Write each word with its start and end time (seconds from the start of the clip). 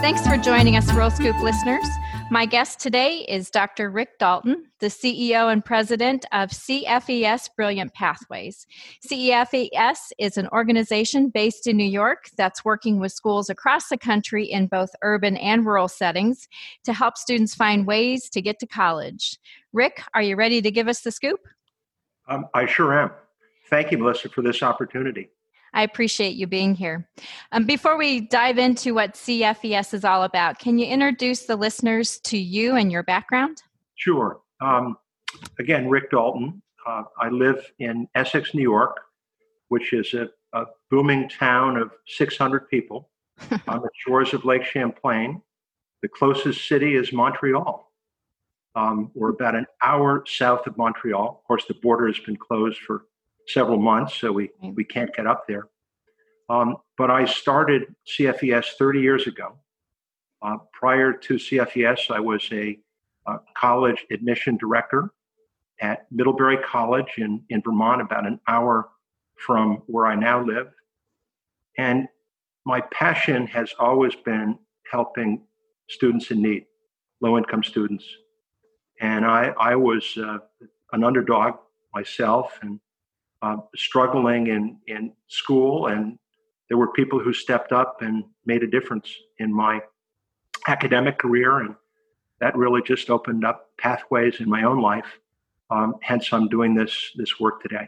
Thanks 0.00 0.26
for 0.26 0.36
joining 0.36 0.76
us, 0.76 0.92
Rural 0.92 1.10
Scoop 1.10 1.36
listeners. 1.40 1.86
My 2.30 2.44
guest 2.44 2.80
today 2.80 3.24
is 3.28 3.50
Dr. 3.50 3.90
Rick 3.90 4.18
Dalton, 4.18 4.66
the 4.78 4.88
CEO 4.88 5.50
and 5.50 5.64
president 5.64 6.26
of 6.32 6.50
CFES 6.50 7.48
Brilliant 7.56 7.94
Pathways. 7.94 8.66
CFES 9.10 9.96
is 10.18 10.36
an 10.36 10.48
organization 10.52 11.30
based 11.30 11.66
in 11.66 11.76
New 11.76 11.84
York 11.84 12.28
that's 12.36 12.64
working 12.64 13.00
with 13.00 13.10
schools 13.12 13.48
across 13.48 13.88
the 13.88 13.96
country 13.96 14.44
in 14.44 14.66
both 14.66 14.90
urban 15.02 15.36
and 15.38 15.64
rural 15.64 15.88
settings 15.88 16.46
to 16.84 16.92
help 16.92 17.16
students 17.16 17.54
find 17.54 17.86
ways 17.86 18.28
to 18.30 18.42
get 18.42 18.58
to 18.60 18.66
college. 18.66 19.38
Rick, 19.72 20.02
are 20.14 20.22
you 20.22 20.36
ready 20.36 20.60
to 20.60 20.70
give 20.70 20.88
us 20.88 21.00
the 21.00 21.10
scoop? 21.10 21.40
Um, 22.28 22.46
I 22.54 22.66
sure 22.66 22.96
am. 22.98 23.10
Thank 23.70 23.90
you, 23.92 23.98
Melissa, 23.98 24.28
for 24.28 24.42
this 24.42 24.62
opportunity. 24.62 25.30
I 25.76 25.82
appreciate 25.82 26.36
you 26.36 26.46
being 26.46 26.74
here. 26.74 27.06
Um, 27.52 27.64
before 27.64 27.98
we 27.98 28.22
dive 28.22 28.56
into 28.56 28.94
what 28.94 29.12
CFES 29.12 29.92
is 29.92 30.04
all 30.06 30.22
about, 30.22 30.58
can 30.58 30.78
you 30.78 30.86
introduce 30.86 31.44
the 31.44 31.54
listeners 31.54 32.18
to 32.20 32.38
you 32.38 32.76
and 32.76 32.90
your 32.90 33.02
background? 33.02 33.62
Sure. 33.94 34.40
Um, 34.62 34.96
again, 35.58 35.88
Rick 35.90 36.10
Dalton. 36.10 36.62
Uh, 36.86 37.02
I 37.20 37.28
live 37.28 37.70
in 37.78 38.08
Essex, 38.14 38.54
New 38.54 38.62
York, 38.62 38.96
which 39.68 39.92
is 39.92 40.14
a, 40.14 40.30
a 40.54 40.64
booming 40.90 41.28
town 41.28 41.76
of 41.76 41.90
600 42.06 42.70
people 42.70 43.10
on 43.68 43.82
the 43.82 43.90
shores 43.98 44.32
of 44.32 44.46
Lake 44.46 44.64
Champlain. 44.64 45.42
The 46.00 46.08
closest 46.08 46.66
city 46.66 46.94
is 46.94 47.12
Montreal. 47.12 47.92
Um, 48.74 49.10
we're 49.14 49.30
about 49.30 49.54
an 49.54 49.66
hour 49.82 50.24
south 50.26 50.66
of 50.66 50.78
Montreal. 50.78 51.38
Of 51.38 51.46
course, 51.46 51.64
the 51.68 51.74
border 51.74 52.06
has 52.06 52.18
been 52.20 52.36
closed 52.36 52.78
for 52.78 53.04
several 53.48 53.78
months, 53.78 54.14
so 54.16 54.32
we, 54.32 54.50
we 54.74 54.84
can't 54.84 55.14
get 55.14 55.26
up 55.26 55.44
there. 55.46 55.68
Um, 56.48 56.76
but 56.96 57.10
I 57.10 57.24
started 57.24 57.94
CFES 58.06 58.66
30 58.78 59.00
years 59.00 59.26
ago. 59.26 59.56
Uh, 60.42 60.56
prior 60.72 61.12
to 61.12 61.34
CFES, 61.34 62.10
I 62.10 62.20
was 62.20 62.46
a, 62.52 62.78
a, 63.26 63.38
college 63.56 64.04
admission 64.10 64.56
director 64.56 65.10
at 65.80 66.06
Middlebury 66.10 66.58
College 66.58 67.14
in, 67.18 67.42
in 67.48 67.62
Vermont, 67.62 68.00
about 68.00 68.26
an 68.26 68.38
hour 68.46 68.88
from 69.44 69.82
where 69.86 70.06
I 70.06 70.14
now 70.14 70.44
live. 70.44 70.68
And 71.78 72.06
my 72.64 72.80
passion 72.92 73.46
has 73.48 73.72
always 73.78 74.14
been 74.14 74.58
helping 74.90 75.42
students 75.88 76.30
in 76.30 76.42
need, 76.42 76.66
low 77.20 77.36
income 77.38 77.62
students. 77.62 78.04
And 79.00 79.24
I, 79.24 79.52
I 79.58 79.76
was 79.76 80.16
uh, 80.16 80.38
an 80.92 81.04
underdog 81.04 81.54
myself 81.92 82.58
and 82.62 82.80
uh, 83.46 83.56
struggling 83.76 84.48
in, 84.48 84.78
in 84.86 85.12
school, 85.28 85.86
and 85.86 86.18
there 86.68 86.78
were 86.78 86.92
people 86.92 87.18
who 87.20 87.32
stepped 87.32 87.72
up 87.72 88.02
and 88.02 88.24
made 88.44 88.62
a 88.62 88.66
difference 88.66 89.14
in 89.38 89.54
my 89.54 89.80
academic 90.66 91.18
career, 91.18 91.60
and 91.60 91.74
that 92.40 92.56
really 92.56 92.82
just 92.82 93.08
opened 93.08 93.44
up 93.44 93.70
pathways 93.78 94.40
in 94.40 94.48
my 94.48 94.64
own 94.64 94.80
life. 94.80 95.18
Um, 95.70 95.94
hence, 96.02 96.32
I'm 96.32 96.48
doing 96.48 96.74
this 96.74 97.12
this 97.16 97.38
work 97.40 97.62
today. 97.62 97.86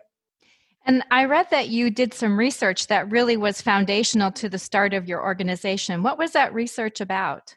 And 0.84 1.02
I 1.10 1.24
read 1.24 1.48
that 1.50 1.68
you 1.68 1.90
did 1.90 2.14
some 2.14 2.38
research 2.38 2.86
that 2.86 3.10
really 3.10 3.36
was 3.36 3.60
foundational 3.60 4.30
to 4.32 4.48
the 4.48 4.58
start 4.58 4.94
of 4.94 5.06
your 5.06 5.22
organization. 5.22 6.02
What 6.02 6.18
was 6.18 6.32
that 6.32 6.54
research 6.54 7.00
about? 7.00 7.54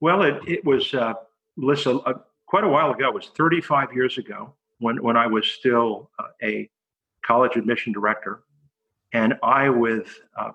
Well, 0.00 0.22
it, 0.22 0.40
it 0.48 0.64
was, 0.64 0.92
uh, 0.92 1.14
Melissa, 1.56 1.98
uh, 1.98 2.14
quite 2.46 2.64
a 2.64 2.68
while 2.68 2.90
ago. 2.90 3.08
It 3.08 3.14
was 3.14 3.30
35 3.36 3.92
years 3.94 4.18
ago 4.18 4.54
when, 4.78 5.00
when 5.00 5.16
I 5.16 5.28
was 5.28 5.46
still 5.46 6.10
uh, 6.18 6.24
a 6.42 6.68
college 7.26 7.56
admission 7.56 7.92
director. 7.92 8.42
And 9.12 9.34
I, 9.42 9.68
with 9.70 10.20
uh, 10.38 10.50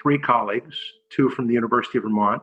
three 0.00 0.18
colleagues, 0.18 0.76
two 1.10 1.28
from 1.30 1.46
the 1.46 1.54
University 1.54 1.98
of 1.98 2.04
Vermont, 2.04 2.42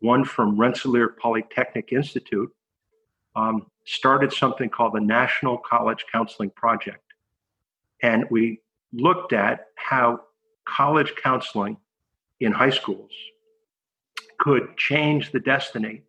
one 0.00 0.24
from 0.24 0.58
Rensselaer 0.58 1.08
Polytechnic 1.08 1.92
Institute, 1.92 2.50
um, 3.34 3.66
started 3.84 4.32
something 4.32 4.68
called 4.68 4.94
the 4.94 5.00
National 5.00 5.58
College 5.58 6.04
Counseling 6.12 6.50
Project. 6.50 7.02
And 8.02 8.26
we 8.30 8.60
looked 8.92 9.32
at 9.32 9.66
how 9.76 10.20
college 10.64 11.14
counseling 11.22 11.76
in 12.40 12.52
high 12.52 12.70
schools 12.70 13.10
could 14.38 14.76
change 14.76 15.30
the 15.30 15.40
destiny 15.40 16.02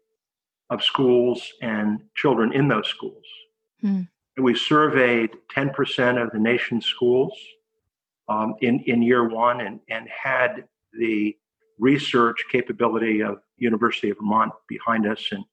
of 0.70 0.84
schools 0.84 1.52
and 1.62 2.02
children 2.16 2.52
in 2.52 2.68
those 2.68 2.88
schools. 2.88 3.24
Mm. 3.84 4.08
We 4.38 4.56
surveyed 4.56 5.32
10% 5.56 6.22
of 6.22 6.32
the 6.32 6.40
nation's 6.40 6.86
schools 6.86 7.34
um, 8.28 8.56
in, 8.62 8.80
in 8.82 9.02
year 9.02 9.28
one 9.28 9.62
and, 9.62 9.80
and 9.90 10.08
had 10.10 10.66
the 10.98 11.36
research 11.80 12.46
capability 12.52 13.22
of 13.22 13.40
University 13.58 14.10
of 14.10 14.18
Vermont 14.18 14.52
behind 14.68 15.06
us 15.08 15.24
and 15.32 15.44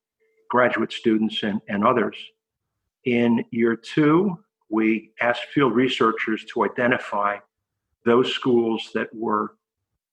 graduate 0.48 0.92
students 0.92 1.42
and, 1.42 1.60
and 1.68 1.86
others. 1.86 2.16
In 3.04 3.44
year 3.50 3.76
two, 3.76 4.38
we 4.68 5.10
asked 5.20 5.44
field 5.52 5.74
researchers 5.74 6.44
to 6.52 6.64
identify 6.64 7.38
those 8.04 8.32
schools 8.32 8.90
that 8.94 9.08
were 9.14 9.56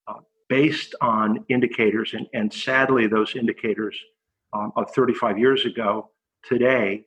uh, 0.07 0.15
based 0.49 0.95
on 1.01 1.45
indicators, 1.49 2.13
and, 2.13 2.27
and 2.33 2.51
sadly, 2.51 3.07
those 3.07 3.35
indicators 3.35 3.97
um, 4.53 4.71
of 4.75 4.91
35 4.91 5.37
years 5.37 5.65
ago 5.65 6.09
today 6.43 7.05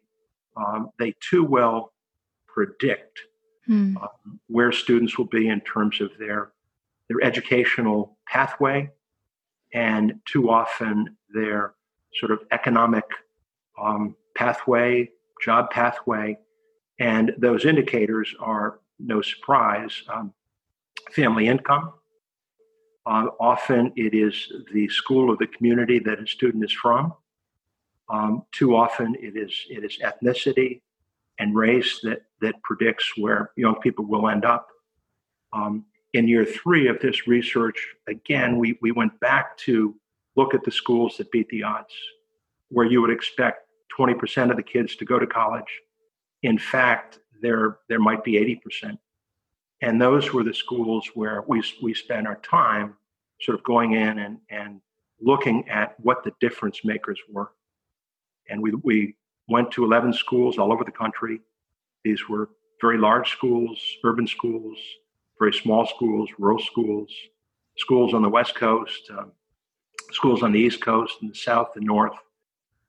um, 0.56 0.91
they 0.99 1.15
too 1.21 1.44
well 1.44 1.93
predict 2.47 3.21
hmm. 3.66 3.97
uh, 4.00 4.09
where 4.49 4.72
students 4.72 5.16
will 5.16 5.27
be 5.27 5.49
in 5.49 5.61
terms 5.61 6.00
of 6.00 6.11
their 6.19 6.53
their 7.09 7.22
educational 7.22 8.16
pathway, 8.28 8.88
and 9.75 10.21
too 10.27 10.49
often 10.49 11.16
their 11.34 11.75
sort 12.15 12.31
of 12.31 12.41
economic 12.53 13.05
um, 13.81 14.15
pathway, 14.37 15.09
job 15.43 15.71
pathway, 15.71 16.37
and 17.00 17.32
those 17.38 17.65
indicators 17.65 18.34
are 18.38 18.78
no 19.00 19.22
surprise 19.22 20.03
um, 20.09 20.32
family 21.12 21.49
income. 21.49 21.93
Uh, 23.06 23.27
often 23.41 23.93
it 23.97 24.15
is 24.15 24.53
the 24.72 24.88
school 24.88 25.31
or 25.31 25.37
the 25.37 25.47
community 25.47 25.99
that 25.99 26.21
a 26.21 26.27
student 26.27 26.62
is 26.65 26.72
from. 26.72 27.12
Um, 28.10 28.43
too 28.50 28.75
often, 28.75 29.15
it 29.21 29.37
is 29.37 29.54
it 29.71 29.84
is 29.84 29.98
ethnicity 29.98 30.81
and 31.38 31.54
race 31.54 32.00
that 32.03 32.22
that 32.41 32.60
predicts 32.62 33.12
where 33.16 33.53
young 33.56 33.76
people 33.76 34.04
will 34.04 34.28
end 34.28 34.44
up. 34.44 34.69
Um, 35.53 35.84
in 36.12 36.26
year 36.26 36.44
three 36.44 36.88
of 36.88 37.00
this 37.00 37.28
research, 37.28 37.87
again, 38.09 38.59
we 38.59 38.76
we 38.82 38.91
went 38.91 39.19
back 39.20 39.56
to 39.59 39.94
look 40.34 40.54
at 40.54 40.65
the 40.65 40.72
schools 40.72 41.16
that 41.19 41.31
beat 41.31 41.49
the 41.50 41.62
odds, 41.62 41.94
where 42.69 42.87
you 42.87 43.00
would 43.00 43.10
expect 43.10 43.66
20% 43.99 44.50
of 44.50 44.56
the 44.56 44.62
kids 44.62 44.97
to 44.97 45.04
go 45.04 45.19
to 45.19 45.26
college. 45.26 45.81
In 46.43 46.59
fact, 46.59 47.20
there 47.41 47.79
there 47.88 48.00
might 48.00 48.25
be 48.25 48.32
80%, 48.32 48.99
and 49.82 50.00
those 50.00 50.32
were 50.32 50.43
the 50.43 50.55
schools 50.55 51.08
where 51.14 51.44
we 51.46 51.62
we 51.81 51.94
spent 51.94 52.26
our 52.26 52.37
time 52.37 52.96
sort 53.40 53.56
of 53.56 53.62
going 53.62 53.93
in 53.93 54.19
and 54.19 54.38
and 54.50 54.81
looking 55.20 55.69
at 55.69 55.94
what 56.00 56.25
the 56.25 56.32
difference 56.40 56.84
makers 56.84 57.20
were. 57.31 57.52
And 58.50 58.62
we, 58.62 58.73
we 58.82 59.17
went 59.49 59.70
to 59.73 59.85
11 59.85 60.12
schools 60.12 60.58
all 60.58 60.73
over 60.73 60.85
the 60.85 60.93
country. 60.93 61.41
These 62.05 62.29
were 62.29 62.50
very 62.81 62.99
large 62.99 63.31
schools, 63.31 63.79
urban 64.05 64.26
schools, 64.26 64.79
very 65.38 65.52
small 65.52 65.87
schools, 65.87 66.29
rural 66.38 66.58
schools, 66.58 67.11
schools 67.76 68.14
on 68.14 68.23
the 68.23 68.29
West 68.29 68.55
Coast, 68.55 69.11
um, 69.17 69.32
schools 70.12 70.43
on 70.43 70.52
the 70.52 70.58
East 70.58 70.81
Coast, 70.81 71.17
and 71.23 71.31
the 71.31 71.35
South 71.35 71.70
and 71.76 71.87
North, 71.87 72.17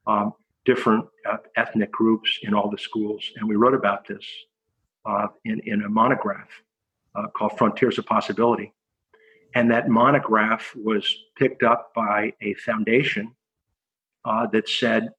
um, 0.06 0.34
different 0.64 1.06
uh, 1.30 1.38
ethnic 1.56 1.90
groups 1.90 2.38
in 2.42 2.54
all 2.54 2.70
the 2.70 2.78
schools. 2.78 3.22
And 3.36 3.48
we 3.48 3.56
wrote 3.56 3.74
about 3.74 4.06
this 4.06 4.24
uh, 5.04 5.28
in, 5.44 5.60
in 5.64 5.82
a 5.82 5.88
monograph 5.88 6.48
uh, 7.14 7.28
called 7.28 7.56
Frontiers 7.58 7.98
of 7.98 8.06
Possibility. 8.06 8.72
And 9.54 9.70
that 9.70 9.88
monograph 9.88 10.74
was 10.74 11.14
picked 11.36 11.62
up 11.62 11.92
by 11.94 12.32
a 12.40 12.54
foundation 12.54 13.34
uh, 14.24 14.46
that 14.48 14.68
said, 14.68 15.10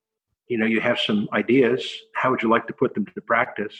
you 0.48 0.58
know, 0.58 0.66
you 0.66 0.82
have 0.82 1.00
some 1.00 1.28
ideas. 1.34 1.88
How 2.16 2.32
would 2.32 2.42
you 2.42 2.50
like 2.50 2.68
to 2.68 2.74
put 2.74 2.94
them 2.94 3.06
to 3.06 3.22
practice? 3.22 3.76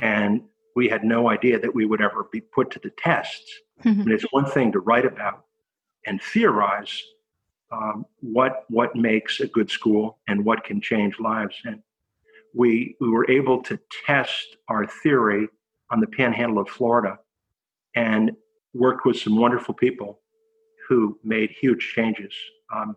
And 0.00 0.42
we 0.76 0.88
had 0.88 1.04
no 1.04 1.28
idea 1.28 1.58
that 1.58 1.74
we 1.74 1.84
would 1.84 2.00
ever 2.00 2.28
be 2.32 2.40
put 2.40 2.70
to 2.72 2.78
the 2.78 2.90
test. 2.90 3.42
Mm-hmm. 3.84 4.02
And 4.02 4.12
it's 4.12 4.24
one 4.30 4.46
thing 4.46 4.72
to 4.72 4.80
write 4.80 5.04
about 5.04 5.44
and 6.06 6.20
theorize, 6.22 7.02
um, 7.72 8.04
what 8.20 8.64
what 8.68 8.96
makes 8.96 9.40
a 9.40 9.46
good 9.46 9.70
school 9.70 10.18
and 10.28 10.44
what 10.44 10.64
can 10.64 10.80
change 10.80 11.18
lives. 11.18 11.56
And 11.64 11.82
we 12.54 12.96
we 13.00 13.08
were 13.08 13.30
able 13.30 13.62
to 13.64 13.78
test 14.06 14.56
our 14.68 14.86
theory 14.86 15.48
on 15.90 16.00
the 16.00 16.06
Panhandle 16.06 16.60
of 16.60 16.68
Florida, 16.68 17.18
and 17.94 18.32
worked 18.72 19.04
with 19.04 19.18
some 19.18 19.36
wonderful 19.36 19.74
people 19.74 20.20
who 20.88 21.18
made 21.24 21.50
huge 21.50 21.92
changes. 21.94 22.32
Um, 22.74 22.96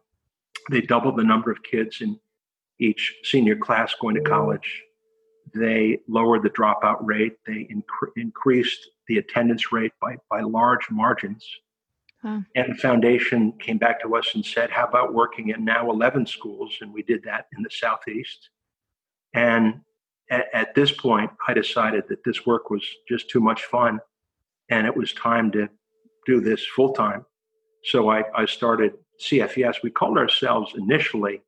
they 0.71 0.81
doubled 0.81 1.17
the 1.17 1.23
number 1.23 1.51
of 1.51 1.63
kids 1.63 2.01
in 2.01 2.19
each 2.83 3.15
senior 3.23 3.55
class 3.55 3.93
going 3.99 4.15
to 4.15 4.21
college. 4.21 4.83
They 5.53 5.99
lowered 6.07 6.43
the 6.43 6.49
dropout 6.49 6.97
rate. 7.01 7.37
They 7.45 7.67
inc- 7.71 8.11
increased 8.17 8.89
the 9.07 9.17
attendance 9.17 9.71
rate 9.71 9.93
by, 10.01 10.17
by 10.29 10.41
large 10.41 10.89
margins. 10.89 11.45
Huh. 12.21 12.39
And 12.55 12.73
the 12.73 12.77
foundation 12.77 13.53
came 13.59 13.77
back 13.77 14.01
to 14.01 14.15
us 14.15 14.31
and 14.33 14.45
said, 14.45 14.69
How 14.69 14.85
about 14.85 15.13
working 15.13 15.49
in 15.49 15.63
now 15.65 15.89
11 15.89 16.25
schools? 16.25 16.77
And 16.81 16.93
we 16.93 17.03
did 17.03 17.23
that 17.23 17.47
in 17.55 17.63
the 17.63 17.69
Southeast. 17.69 18.49
And 19.33 19.81
at, 20.29 20.45
at 20.53 20.75
this 20.75 20.91
point, 20.91 21.31
I 21.47 21.53
decided 21.53 22.05
that 22.09 22.23
this 22.23 22.45
work 22.45 22.69
was 22.69 22.85
just 23.07 23.29
too 23.29 23.41
much 23.41 23.63
fun 23.65 23.99
and 24.69 24.87
it 24.87 24.95
was 24.95 25.13
time 25.13 25.51
to 25.51 25.69
do 26.25 26.39
this 26.39 26.65
full 26.65 26.93
time. 26.93 27.25
So 27.83 28.09
I, 28.09 28.23
I 28.35 28.45
started 28.45 28.93
CFES. 29.21 29.83
We 29.83 29.89
called 29.89 30.17
ourselves 30.17 30.73
initially 30.77 31.41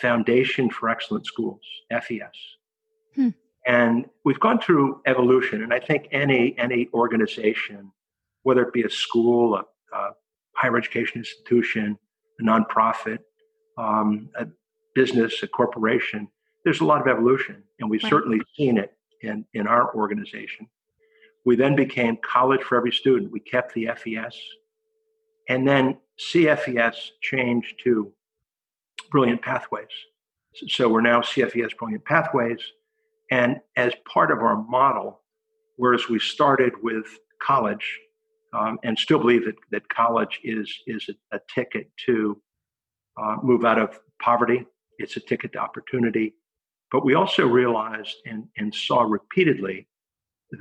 Foundation 0.00 0.70
for 0.70 0.88
Excellent 0.88 1.26
Schools, 1.26 1.60
FES. 1.90 2.20
Hmm. 3.14 3.28
And 3.66 4.06
we've 4.24 4.40
gone 4.40 4.60
through 4.60 5.02
evolution, 5.06 5.62
and 5.62 5.74
I 5.74 5.80
think 5.80 6.08
any 6.10 6.54
any 6.58 6.88
organization, 6.94 7.92
whether 8.42 8.62
it 8.62 8.72
be 8.72 8.82
a 8.82 8.90
school, 8.90 9.56
a, 9.56 9.64
a 9.94 10.10
higher 10.54 10.76
education 10.76 11.18
institution, 11.18 11.98
a 12.40 12.42
nonprofit, 12.42 13.18
um, 13.76 14.30
a 14.36 14.46
business, 14.94 15.42
a 15.42 15.48
corporation, 15.48 16.28
there's 16.64 16.80
a 16.80 16.84
lot 16.84 17.00
of 17.00 17.08
evolution, 17.08 17.62
and 17.80 17.90
we've 17.90 18.02
right. 18.02 18.10
certainly 18.10 18.40
seen 18.56 18.78
it 18.78 18.92
in 19.22 19.44
in 19.52 19.66
our 19.66 19.94
organization. 19.94 20.66
We 21.44 21.56
then 21.56 21.76
became 21.76 22.16
College 22.22 22.62
for 22.62 22.76
Every 22.76 22.92
Student. 22.92 23.32
We 23.32 23.40
kept 23.40 23.74
the 23.74 23.88
FES, 23.96 24.38
and 25.48 25.66
then 25.66 25.98
CFES 26.18 26.94
changed 27.20 27.80
to 27.84 28.12
Brilliant 29.10 29.42
Pathways. 29.42 29.86
So 30.68 30.88
we're 30.88 31.00
now 31.00 31.20
CFES 31.20 31.76
Brilliant 31.76 32.04
Pathways. 32.04 32.60
And 33.30 33.60
as 33.76 33.92
part 34.10 34.30
of 34.30 34.38
our 34.38 34.62
model, 34.64 35.20
whereas 35.76 36.08
we 36.08 36.18
started 36.18 36.72
with 36.82 37.06
college 37.42 37.98
um, 38.52 38.78
and 38.82 38.98
still 38.98 39.18
believe 39.18 39.44
that, 39.44 39.56
that 39.70 39.88
college 39.88 40.40
is, 40.42 40.72
is 40.86 41.08
a, 41.08 41.36
a 41.36 41.40
ticket 41.54 41.90
to 42.06 42.40
uh, 43.22 43.36
move 43.42 43.64
out 43.64 43.78
of 43.78 43.98
poverty, 44.20 44.66
it's 44.98 45.16
a 45.16 45.20
ticket 45.20 45.52
to 45.52 45.58
opportunity. 45.58 46.34
But 46.90 47.04
we 47.04 47.14
also 47.14 47.46
realized 47.46 48.16
and, 48.24 48.44
and 48.56 48.74
saw 48.74 49.02
repeatedly 49.02 49.86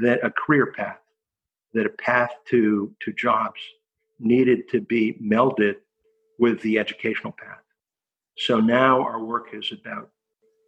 that 0.01 0.23
a 0.23 0.31
career 0.31 0.73
path, 0.73 0.99
that 1.73 1.85
a 1.85 1.89
path 1.89 2.31
to, 2.49 2.93
to 3.01 3.13
jobs 3.13 3.61
needed 4.19 4.67
to 4.69 4.81
be 4.81 5.17
melded 5.23 5.75
with 6.39 6.61
the 6.61 6.77
educational 6.77 7.31
path. 7.31 7.61
So 8.37 8.59
now 8.59 9.01
our 9.01 9.23
work 9.23 9.49
is 9.53 9.71
about 9.71 10.09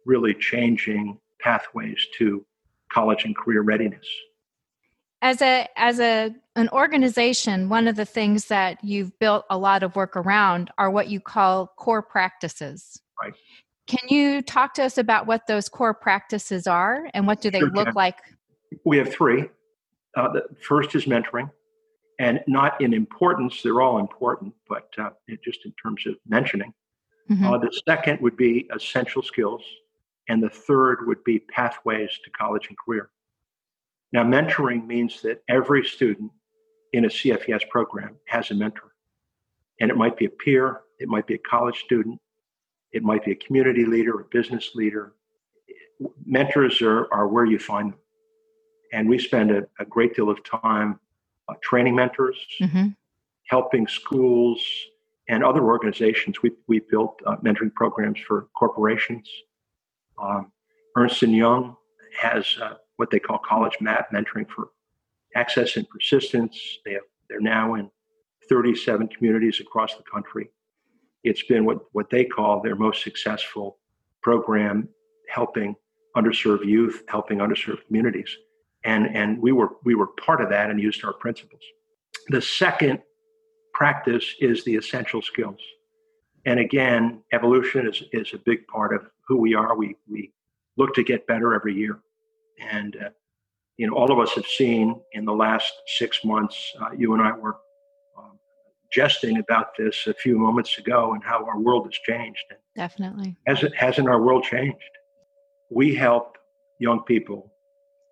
really 0.04 0.34
changing 0.34 1.18
pathways 1.40 2.04
to 2.18 2.44
college 2.92 3.24
and 3.24 3.36
career 3.36 3.62
readiness. 3.62 4.06
As 5.22 5.42
a 5.42 5.68
as 5.76 6.00
a 6.00 6.34
an 6.56 6.68
organization, 6.70 7.68
one 7.68 7.86
of 7.86 7.96
the 7.96 8.04
things 8.04 8.46
that 8.46 8.82
you've 8.82 9.16
built 9.18 9.44
a 9.50 9.58
lot 9.58 9.82
of 9.82 9.94
work 9.94 10.16
around 10.16 10.70
are 10.78 10.90
what 10.90 11.08
you 11.08 11.20
call 11.20 11.68
core 11.76 12.02
practices. 12.02 13.00
Right. 13.22 13.34
Can 13.86 14.08
you 14.08 14.40
talk 14.40 14.74
to 14.74 14.84
us 14.84 14.98
about 14.98 15.26
what 15.26 15.46
those 15.46 15.68
core 15.68 15.94
practices 15.94 16.66
are 16.66 17.08
and 17.12 17.26
what 17.26 17.40
do 17.40 17.50
they 17.50 17.58
sure 17.58 17.70
look 17.70 17.86
can. 17.86 17.94
like? 17.94 18.16
We 18.84 18.96
have 18.98 19.12
three. 19.12 19.48
Uh, 20.16 20.32
the 20.32 20.44
first 20.66 20.94
is 20.94 21.04
mentoring, 21.04 21.50
and 22.18 22.40
not 22.46 22.80
in 22.80 22.94
importance; 22.94 23.62
they're 23.62 23.80
all 23.80 23.98
important, 23.98 24.54
but 24.68 24.88
uh, 24.98 25.10
just 25.44 25.66
in 25.66 25.72
terms 25.82 26.06
of 26.06 26.14
mentioning. 26.26 26.72
Mm-hmm. 27.30 27.46
Uh, 27.46 27.58
the 27.58 27.80
second 27.86 28.20
would 28.20 28.36
be 28.36 28.68
essential 28.74 29.22
skills, 29.22 29.62
and 30.28 30.42
the 30.42 30.50
third 30.50 31.06
would 31.06 31.22
be 31.24 31.40
pathways 31.40 32.10
to 32.24 32.30
college 32.30 32.66
and 32.68 32.76
career. 32.78 33.10
Now, 34.12 34.24
mentoring 34.24 34.86
means 34.86 35.22
that 35.22 35.42
every 35.48 35.84
student 35.84 36.32
in 36.92 37.04
a 37.04 37.08
CFES 37.08 37.68
program 37.68 38.16
has 38.26 38.50
a 38.50 38.54
mentor, 38.54 38.94
and 39.80 39.90
it 39.90 39.96
might 39.96 40.16
be 40.16 40.26
a 40.26 40.30
peer, 40.30 40.80
it 40.98 41.08
might 41.08 41.26
be 41.26 41.34
a 41.34 41.38
college 41.38 41.78
student, 41.80 42.20
it 42.92 43.02
might 43.02 43.24
be 43.24 43.32
a 43.32 43.36
community 43.36 43.84
leader, 43.84 44.20
a 44.20 44.24
business 44.24 44.70
leader. 44.74 45.14
Mentors 46.24 46.82
are, 46.82 47.12
are 47.12 47.28
where 47.28 47.44
you 47.44 47.58
find 47.58 47.92
them. 47.92 47.98
And 48.92 49.08
we 49.08 49.18
spend 49.18 49.52
a, 49.52 49.62
a 49.78 49.84
great 49.84 50.16
deal 50.16 50.28
of 50.28 50.42
time 50.42 50.98
uh, 51.48 51.54
training 51.62 51.94
mentors, 51.94 52.36
mm-hmm. 52.60 52.88
helping 53.46 53.86
schools 53.86 54.64
and 55.28 55.44
other 55.44 55.62
organizations. 55.62 56.42
We, 56.42 56.52
we 56.66 56.80
built 56.90 57.20
uh, 57.26 57.36
mentoring 57.36 57.72
programs 57.74 58.18
for 58.26 58.48
corporations. 58.56 59.28
Um, 60.20 60.52
Ernst 60.96 61.22
& 61.22 61.22
Young 61.22 61.76
has 62.18 62.44
uh, 62.60 62.74
what 62.96 63.10
they 63.10 63.18
call 63.18 63.38
college 63.38 63.76
map 63.80 64.08
mentoring 64.12 64.48
for 64.48 64.70
access 65.36 65.76
and 65.76 65.88
persistence. 65.88 66.58
They 66.84 66.92
have, 66.92 67.02
they're 67.28 67.40
now 67.40 67.74
in 67.74 67.90
37 68.48 69.08
communities 69.08 69.60
across 69.60 69.94
the 69.96 70.02
country. 70.02 70.50
It's 71.22 71.42
been 71.44 71.64
what, 71.64 71.78
what 71.92 72.10
they 72.10 72.24
call 72.24 72.60
their 72.60 72.74
most 72.74 73.02
successful 73.02 73.78
program, 74.22 74.88
helping 75.28 75.76
underserved 76.16 76.66
youth, 76.66 77.04
helping 77.08 77.38
underserved 77.38 77.86
communities. 77.86 78.36
And, 78.84 79.14
and 79.14 79.40
we, 79.40 79.52
were, 79.52 79.76
we 79.84 79.94
were 79.94 80.08
part 80.08 80.40
of 80.40 80.48
that 80.50 80.70
and 80.70 80.80
used 80.80 81.04
our 81.04 81.12
principles. 81.12 81.62
The 82.28 82.42
second 82.42 83.00
practice 83.80 84.34
is 84.40 84.62
the 84.64 84.76
essential 84.76 85.22
skills. 85.22 85.58
And 86.44 86.60
again, 86.60 87.22
evolution 87.32 87.88
is, 87.88 88.02
is 88.12 88.34
a 88.34 88.38
big 88.44 88.66
part 88.66 88.94
of 88.94 89.06
who 89.26 89.38
we 89.38 89.54
are. 89.54 89.74
We, 89.74 89.96
we 90.06 90.32
look 90.76 90.92
to 90.96 91.02
get 91.02 91.26
better 91.26 91.54
every 91.54 91.74
year. 91.74 91.98
And, 92.60 92.94
uh, 92.96 93.08
you 93.78 93.86
know, 93.86 93.94
all 93.94 94.12
of 94.12 94.18
us 94.18 94.32
have 94.32 94.44
seen 94.44 95.00
in 95.14 95.24
the 95.24 95.32
last 95.32 95.72
six 95.98 96.22
months, 96.26 96.58
uh, 96.78 96.90
you 96.94 97.14
and 97.14 97.22
I 97.22 97.32
were 97.32 97.56
um, 98.18 98.38
jesting 98.92 99.38
about 99.38 99.68
this 99.78 100.06
a 100.06 100.12
few 100.12 100.36
moments 100.36 100.76
ago 100.76 101.14
and 101.14 101.24
how 101.24 101.42
our 101.46 101.58
world 101.58 101.86
has 101.86 101.98
changed. 102.06 102.44
Definitely. 102.76 103.34
Has 103.46 103.62
it, 103.62 103.74
hasn't 103.74 104.10
our 104.10 104.20
world 104.20 104.44
changed? 104.44 104.92
We 105.70 105.94
help 105.94 106.36
young 106.80 107.00
people, 107.04 107.50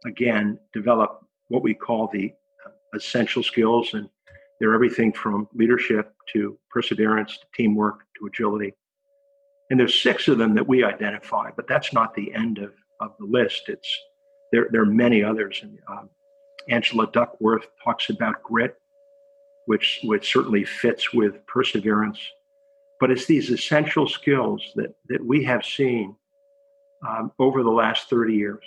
again, 0.06 0.58
develop 0.72 1.26
what 1.48 1.62
we 1.62 1.75
call 1.75 2.08
the 2.10 2.32
uh, 2.64 2.70
essential 2.96 3.42
skills 3.42 3.92
and 3.92 4.08
they're 4.60 4.74
everything 4.74 5.12
from 5.12 5.48
leadership 5.54 6.14
to 6.32 6.58
perseverance 6.70 7.38
to 7.38 7.46
teamwork 7.54 8.00
to 8.18 8.26
agility. 8.26 8.74
And 9.70 9.78
there's 9.78 10.00
six 10.00 10.28
of 10.28 10.38
them 10.38 10.54
that 10.54 10.66
we 10.66 10.82
identify, 10.82 11.50
but 11.54 11.68
that's 11.68 11.92
not 11.92 12.14
the 12.14 12.34
end 12.34 12.58
of, 12.58 12.72
of 13.00 13.12
the 13.18 13.26
list. 13.26 13.68
It's 13.68 13.88
there, 14.50 14.68
there 14.70 14.82
are 14.82 14.86
many 14.86 15.22
others. 15.22 15.60
And 15.62 15.78
um, 15.88 16.08
Angela 16.68 17.06
Duckworth 17.12 17.66
talks 17.84 18.10
about 18.10 18.42
grit, 18.42 18.76
which, 19.66 20.00
which 20.04 20.32
certainly 20.32 20.64
fits 20.64 21.12
with 21.12 21.46
perseverance. 21.46 22.18
But 22.98 23.10
it's 23.10 23.26
these 23.26 23.50
essential 23.50 24.08
skills 24.08 24.62
that, 24.74 24.94
that 25.08 25.24
we 25.24 25.44
have 25.44 25.64
seen 25.64 26.16
um, 27.06 27.30
over 27.38 27.62
the 27.62 27.70
last 27.70 28.10
30 28.10 28.34
years. 28.34 28.64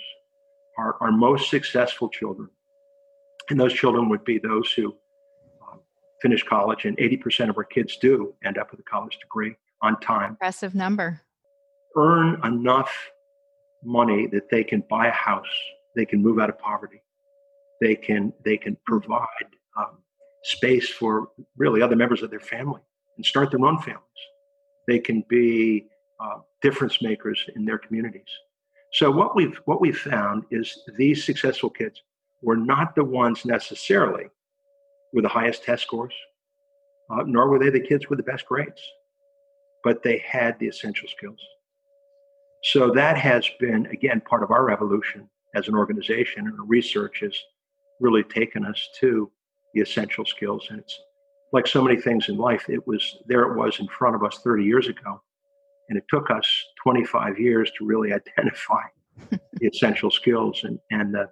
Our, 0.78 0.96
our 1.02 1.12
most 1.12 1.50
successful 1.50 2.08
children, 2.08 2.48
and 3.50 3.60
those 3.60 3.74
children 3.74 4.08
would 4.08 4.24
be 4.24 4.38
those 4.38 4.72
who 4.72 4.94
finish 6.22 6.44
college, 6.44 6.84
and 6.84 6.96
80% 6.96 7.50
of 7.50 7.58
our 7.58 7.64
kids 7.64 7.96
do 7.96 8.32
end 8.44 8.56
up 8.56 8.70
with 8.70 8.80
a 8.80 8.84
college 8.84 9.18
degree 9.18 9.56
on 9.82 9.98
time. 10.00 10.30
Impressive 10.30 10.74
number. 10.74 11.20
Earn 11.96 12.40
enough 12.44 12.92
money 13.84 14.28
that 14.28 14.48
they 14.48 14.62
can 14.62 14.82
buy 14.88 15.08
a 15.08 15.12
house, 15.12 15.44
they 15.96 16.06
can 16.06 16.22
move 16.22 16.38
out 16.38 16.48
of 16.48 16.58
poverty, 16.58 17.02
they 17.80 17.96
can 17.96 18.32
they 18.44 18.56
can 18.56 18.76
provide 18.86 19.50
um, 19.76 19.98
space 20.44 20.88
for 20.88 21.28
really 21.56 21.82
other 21.82 21.96
members 21.96 22.22
of 22.22 22.30
their 22.30 22.40
family 22.40 22.80
and 23.16 23.26
start 23.26 23.50
their 23.50 23.64
own 23.64 23.78
families. 23.78 24.22
They 24.86 25.00
can 25.00 25.24
be 25.28 25.88
uh, 26.20 26.38
difference 26.62 27.02
makers 27.02 27.44
in 27.56 27.64
their 27.64 27.78
communities. 27.78 28.30
So 28.92 29.10
what 29.10 29.34
we've 29.34 29.56
what 29.64 29.80
we've 29.80 29.98
found 29.98 30.44
is 30.50 30.78
these 30.96 31.24
successful 31.24 31.70
kids 31.70 32.00
were 32.42 32.56
not 32.56 32.94
the 32.94 33.04
ones 33.04 33.44
necessarily 33.44 34.26
with 35.12 35.24
the 35.24 35.28
highest 35.28 35.64
test 35.64 35.82
scores, 35.82 36.14
uh, 37.10 37.22
nor 37.26 37.48
were 37.48 37.58
they 37.58 37.70
the 37.70 37.80
kids 37.80 38.08
with 38.08 38.18
the 38.18 38.22
best 38.22 38.46
grades, 38.46 38.80
but 39.84 40.02
they 40.02 40.18
had 40.18 40.58
the 40.58 40.68
essential 40.68 41.08
skills. 41.08 41.40
So 42.64 42.90
that 42.92 43.16
has 43.18 43.48
been, 43.58 43.86
again, 43.86 44.20
part 44.20 44.42
of 44.42 44.50
our 44.50 44.70
evolution 44.70 45.28
as 45.54 45.68
an 45.68 45.74
organization, 45.74 46.46
and 46.46 46.68
research 46.68 47.20
has 47.20 47.36
really 48.00 48.22
taken 48.22 48.64
us 48.64 48.88
to 49.00 49.30
the 49.74 49.80
essential 49.80 50.24
skills. 50.24 50.68
And 50.70 50.78
it's 50.78 50.98
like 51.52 51.66
so 51.66 51.82
many 51.82 52.00
things 52.00 52.28
in 52.28 52.36
life, 52.36 52.68
it 52.68 52.86
was 52.86 53.18
there 53.26 53.42
it 53.42 53.56
was 53.56 53.78
in 53.80 53.88
front 53.88 54.14
of 54.14 54.22
us 54.22 54.40
30 54.42 54.64
years 54.64 54.88
ago. 54.88 55.20
And 55.88 55.98
it 55.98 56.04
took 56.08 56.30
us 56.30 56.46
25 56.82 57.38
years 57.38 57.70
to 57.78 57.84
really 57.84 58.12
identify 58.38 58.82
the 59.30 59.66
essential 59.66 60.10
skills. 60.10 60.64
And, 60.64 60.78
and 60.90 61.14
the, 61.14 61.28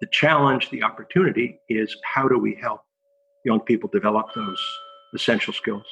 the 0.00 0.06
challenge, 0.06 0.70
the 0.70 0.82
opportunity 0.82 1.60
is 1.68 1.96
how 2.04 2.26
do 2.26 2.38
we 2.38 2.54
help 2.54 2.80
young 3.44 3.60
people 3.60 3.88
develop 3.92 4.26
those 4.34 4.60
essential 5.14 5.52
skills 5.52 5.86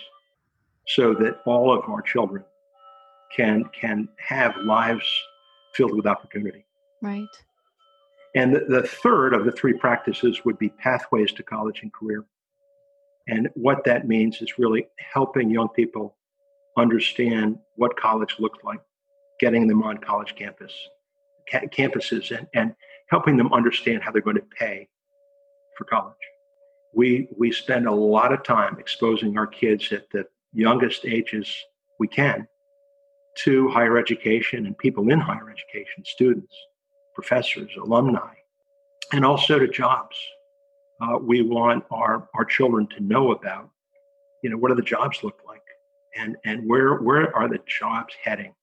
so 0.86 1.14
that 1.14 1.40
all 1.46 1.76
of 1.76 1.88
our 1.88 2.02
children 2.02 2.44
can 3.34 3.64
can 3.78 4.08
have 4.16 4.56
lives 4.64 5.04
filled 5.74 5.94
with 5.94 6.06
opportunity. 6.06 6.64
Right. 7.02 7.26
And 8.34 8.54
the, 8.54 8.60
the 8.68 8.82
third 8.82 9.34
of 9.34 9.44
the 9.44 9.52
three 9.52 9.74
practices 9.74 10.44
would 10.44 10.58
be 10.58 10.70
pathways 10.70 11.32
to 11.32 11.42
college 11.42 11.80
and 11.82 11.92
career. 11.92 12.24
And 13.26 13.48
what 13.54 13.84
that 13.84 14.08
means 14.08 14.40
is 14.40 14.58
really 14.58 14.88
helping 15.12 15.50
young 15.50 15.68
people 15.68 16.16
understand 16.78 17.58
what 17.76 17.98
college 17.98 18.36
looks 18.38 18.58
like, 18.64 18.80
getting 19.40 19.66
them 19.66 19.82
on 19.82 19.98
college 19.98 20.34
campus, 20.34 20.72
ca- 21.50 21.66
campuses, 21.66 22.36
and, 22.36 22.46
and 22.54 22.74
helping 23.10 23.36
them 23.36 23.52
understand 23.52 24.02
how 24.02 24.10
they're 24.10 24.22
going 24.22 24.36
to 24.36 24.42
pay 24.58 24.88
for 25.76 25.84
college. 25.84 26.14
We, 26.94 27.28
we 27.36 27.52
spend 27.52 27.86
a 27.86 27.92
lot 27.92 28.32
of 28.32 28.42
time 28.42 28.76
exposing 28.78 29.36
our 29.38 29.46
kids 29.46 29.92
at 29.92 30.10
the 30.10 30.26
youngest 30.52 31.04
ages 31.04 31.54
we 31.98 32.08
can 32.08 32.46
to 33.44 33.68
higher 33.68 33.98
education 33.98 34.66
and 34.66 34.76
people 34.78 35.10
in 35.10 35.20
higher 35.20 35.50
education, 35.50 36.04
students, 36.04 36.54
professors, 37.14 37.70
alumni, 37.76 38.34
and 39.12 39.24
also 39.24 39.58
to 39.58 39.68
jobs 39.68 40.16
uh, 41.00 41.18
we 41.18 41.42
want 41.42 41.84
our, 41.90 42.28
our 42.34 42.44
children 42.44 42.86
to 42.88 43.00
know 43.00 43.32
about, 43.32 43.70
you 44.42 44.50
know, 44.50 44.56
what 44.56 44.68
do 44.68 44.74
the 44.74 44.82
jobs 44.82 45.22
look 45.22 45.40
like? 45.46 45.62
And, 46.16 46.36
and 46.44 46.68
where, 46.68 46.96
where 46.96 47.34
are 47.36 47.48
the 47.48 47.60
jobs 47.66 48.14
heading? 48.22 48.54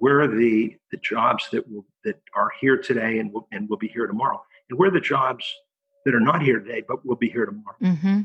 Where 0.00 0.20
are 0.20 0.28
the, 0.28 0.76
the 0.90 0.98
jobs 0.98 1.48
that 1.52 1.70
will, 1.70 1.86
that 2.04 2.20
are 2.34 2.50
here 2.60 2.76
today 2.76 3.18
and 3.18 3.32
will, 3.32 3.46
and 3.52 3.68
will 3.68 3.76
be 3.76 3.88
here 3.88 4.06
tomorrow? 4.06 4.42
And 4.68 4.78
where 4.78 4.88
are 4.88 4.92
the 4.92 5.00
jobs 5.00 5.44
that 6.04 6.14
are 6.14 6.20
not 6.20 6.42
here 6.42 6.58
today, 6.58 6.82
but 6.86 7.06
will 7.06 7.16
be 7.16 7.30
here 7.30 7.46
tomorrow? 7.46 7.76
Mm-hmm. 7.82 8.20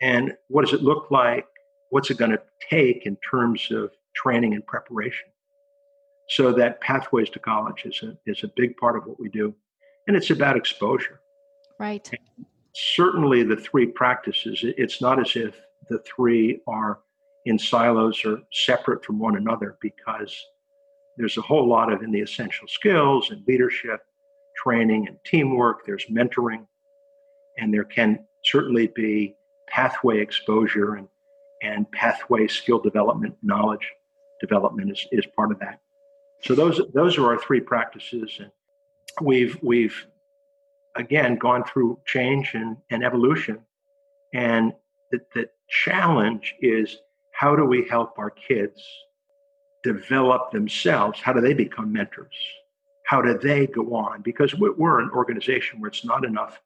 And 0.00 0.32
what 0.48 0.64
does 0.64 0.72
it 0.72 0.82
look 0.82 1.10
like? 1.10 1.46
What's 1.90 2.10
it 2.10 2.18
going 2.18 2.30
to 2.30 2.42
take 2.70 3.04
in 3.06 3.16
terms 3.30 3.68
of 3.70 3.90
training 4.14 4.54
and 4.54 4.66
preparation? 4.66 5.28
So 6.30 6.52
that 6.52 6.80
pathways 6.80 7.30
to 7.30 7.38
college 7.38 7.84
is 7.84 8.02
a, 8.02 8.16
is 8.26 8.44
a 8.44 8.50
big 8.56 8.76
part 8.76 8.96
of 8.96 9.04
what 9.06 9.20
we 9.20 9.28
do. 9.28 9.54
And 10.06 10.16
it's 10.16 10.30
about 10.30 10.56
exposure. 10.56 11.20
Right 11.78 12.10
certainly 12.78 13.42
the 13.42 13.56
three 13.56 13.86
practices, 13.86 14.60
it's 14.62 15.00
not 15.00 15.20
as 15.20 15.34
if 15.34 15.60
the 15.88 15.98
three 16.00 16.60
are 16.66 17.00
in 17.46 17.58
silos 17.58 18.24
or 18.24 18.40
separate 18.52 19.04
from 19.04 19.18
one 19.18 19.36
another 19.36 19.78
because 19.80 20.36
there's 21.18 21.36
a 21.36 21.42
whole 21.42 21.68
lot 21.68 21.92
of 21.92 22.02
in 22.02 22.10
the 22.10 22.20
essential 22.20 22.66
skills 22.68 23.30
and 23.30 23.46
leadership, 23.46 24.00
training 24.56 25.08
and 25.08 25.18
teamwork, 25.24 25.84
there's 25.84 26.06
mentoring, 26.06 26.66
and 27.58 27.74
there 27.74 27.84
can 27.84 28.24
certainly 28.44 28.86
be 28.86 29.34
pathway 29.68 30.20
exposure 30.20 30.94
and, 30.94 31.08
and 31.62 31.90
pathway 31.92 32.46
skill 32.46 32.78
development, 32.78 33.36
knowledge 33.42 33.90
development 34.40 34.90
is, 34.90 35.06
is 35.12 35.26
part 35.36 35.50
of 35.50 35.58
that. 35.58 35.80
So 36.42 36.54
those 36.54 36.80
those 36.94 37.18
are 37.18 37.26
our 37.26 37.38
three 37.38 37.60
practices 37.60 38.30
and 38.38 38.50
we've 39.20 39.58
we've 39.60 40.06
again 40.96 41.36
gone 41.36 41.64
through 41.64 41.98
change 42.06 42.52
and, 42.54 42.76
and 42.90 43.04
evolution. 43.04 43.58
And 44.32 44.72
the, 45.10 45.20
the 45.34 45.48
challenge 45.68 46.54
is 46.60 46.98
how 47.32 47.56
do 47.56 47.64
we 47.64 47.86
help 47.88 48.18
our 48.18 48.30
kids 48.30 48.80
develop 49.92 50.50
themselves? 50.52 51.20
How 51.20 51.32
do 51.32 51.40
they 51.40 51.54
become 51.54 51.92
mentors? 51.92 52.36
How 53.06 53.22
do 53.22 53.38
they 53.38 53.66
go 53.66 53.94
on? 53.94 54.20
Because 54.22 54.54
we're 54.54 55.00
an 55.00 55.10
organization 55.10 55.80
where 55.80 55.88
it's 55.88 56.04
not 56.04 56.24
enough 56.24 56.60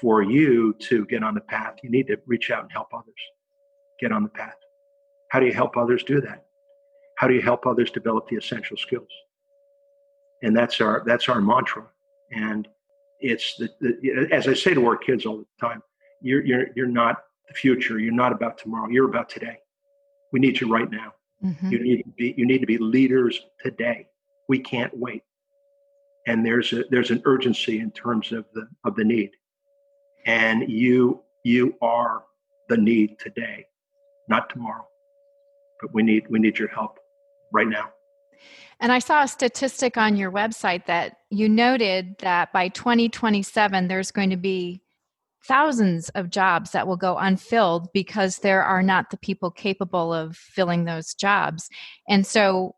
for 0.00 0.22
you 0.22 0.72
to 0.88 1.04
get 1.06 1.22
on 1.24 1.34
the 1.34 1.40
path. 1.40 1.74
You 1.82 1.90
need 1.90 2.06
to 2.06 2.16
reach 2.26 2.50
out 2.50 2.62
and 2.62 2.72
help 2.72 2.88
others 2.94 3.22
get 4.00 4.12
on 4.12 4.22
the 4.22 4.28
path. 4.28 4.54
How 5.30 5.40
do 5.40 5.46
you 5.46 5.52
help 5.52 5.76
others 5.76 6.04
do 6.04 6.20
that? 6.20 6.46
How 7.18 7.26
do 7.26 7.34
you 7.34 7.42
help 7.42 7.66
others 7.66 7.90
develop 7.90 8.28
the 8.28 8.36
essential 8.36 8.76
skills? 8.76 9.08
And 10.42 10.56
that's 10.56 10.80
our 10.80 11.02
that's 11.06 11.28
our 11.28 11.40
mantra. 11.40 11.84
And 12.30 12.68
it's 13.20 13.56
the, 13.56 13.68
the, 13.80 14.28
as 14.32 14.46
I 14.46 14.54
say 14.54 14.74
to 14.74 14.86
our 14.86 14.96
kids 14.96 15.26
all 15.26 15.38
the 15.38 15.46
time, 15.60 15.82
you're 16.20 16.44
you're 16.44 16.66
you're 16.76 16.86
not 16.86 17.24
the 17.48 17.54
future. 17.54 17.98
You're 17.98 18.20
not 18.24 18.32
about 18.32 18.58
tomorrow. 18.58 18.88
You're 18.88 19.08
about 19.08 19.28
today. 19.28 19.58
We 20.32 20.38
need 20.40 20.60
you 20.60 20.68
right 20.68 20.90
now. 20.90 21.14
Mm-hmm. 21.44 21.70
You 21.70 21.78
need 21.82 22.02
to 22.02 22.10
be 22.16 22.34
you 22.36 22.46
need 22.46 22.60
to 22.60 22.66
be 22.66 22.78
leaders 22.78 23.40
today. 23.62 24.06
We 24.48 24.58
can't 24.58 24.96
wait. 24.96 25.22
And 26.26 26.44
there's 26.44 26.72
a 26.72 26.84
there's 26.90 27.10
an 27.10 27.22
urgency 27.24 27.80
in 27.80 27.90
terms 27.90 28.32
of 28.32 28.46
the 28.54 28.66
of 28.84 28.96
the 28.96 29.04
need. 29.04 29.30
And 30.26 30.70
you 30.70 31.20
you 31.44 31.74
are 31.82 32.22
the 32.68 32.78
need 32.78 33.18
today, 33.18 33.66
not 34.28 34.48
tomorrow. 34.48 34.86
But 35.80 35.92
we 35.92 36.02
need 36.02 36.24
we 36.30 36.38
need 36.38 36.58
your 36.58 36.68
help 36.68 36.98
right 37.52 37.68
now. 37.68 37.90
And 38.80 38.90
I 38.90 38.98
saw 38.98 39.22
a 39.22 39.28
statistic 39.28 39.96
on 39.96 40.16
your 40.16 40.32
website 40.32 40.86
that 40.86 41.18
you 41.30 41.48
noted 41.48 42.16
that 42.18 42.52
by 42.52 42.68
2027, 42.68 43.88
there's 43.88 44.10
going 44.10 44.30
to 44.30 44.36
be 44.36 44.82
thousands 45.46 46.08
of 46.10 46.30
jobs 46.30 46.70
that 46.72 46.86
will 46.86 46.96
go 46.96 47.16
unfilled 47.18 47.88
because 47.92 48.38
there 48.38 48.62
are 48.62 48.82
not 48.82 49.10
the 49.10 49.16
people 49.18 49.50
capable 49.50 50.12
of 50.12 50.36
filling 50.36 50.84
those 50.84 51.14
jobs. 51.14 51.68
And 52.08 52.26
so, 52.26 52.74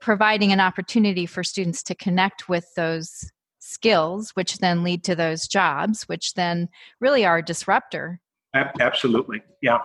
providing 0.00 0.50
an 0.50 0.60
opportunity 0.60 1.26
for 1.26 1.44
students 1.44 1.82
to 1.82 1.94
connect 1.94 2.48
with 2.48 2.66
those 2.74 3.30
skills, 3.58 4.30
which 4.30 4.58
then 4.58 4.82
lead 4.82 5.04
to 5.04 5.14
those 5.14 5.46
jobs, 5.46 6.04
which 6.04 6.32
then 6.34 6.68
really 7.00 7.24
are 7.26 7.38
a 7.38 7.44
disruptor. 7.44 8.18
Absolutely. 8.54 9.42
Yeah. 9.60 9.78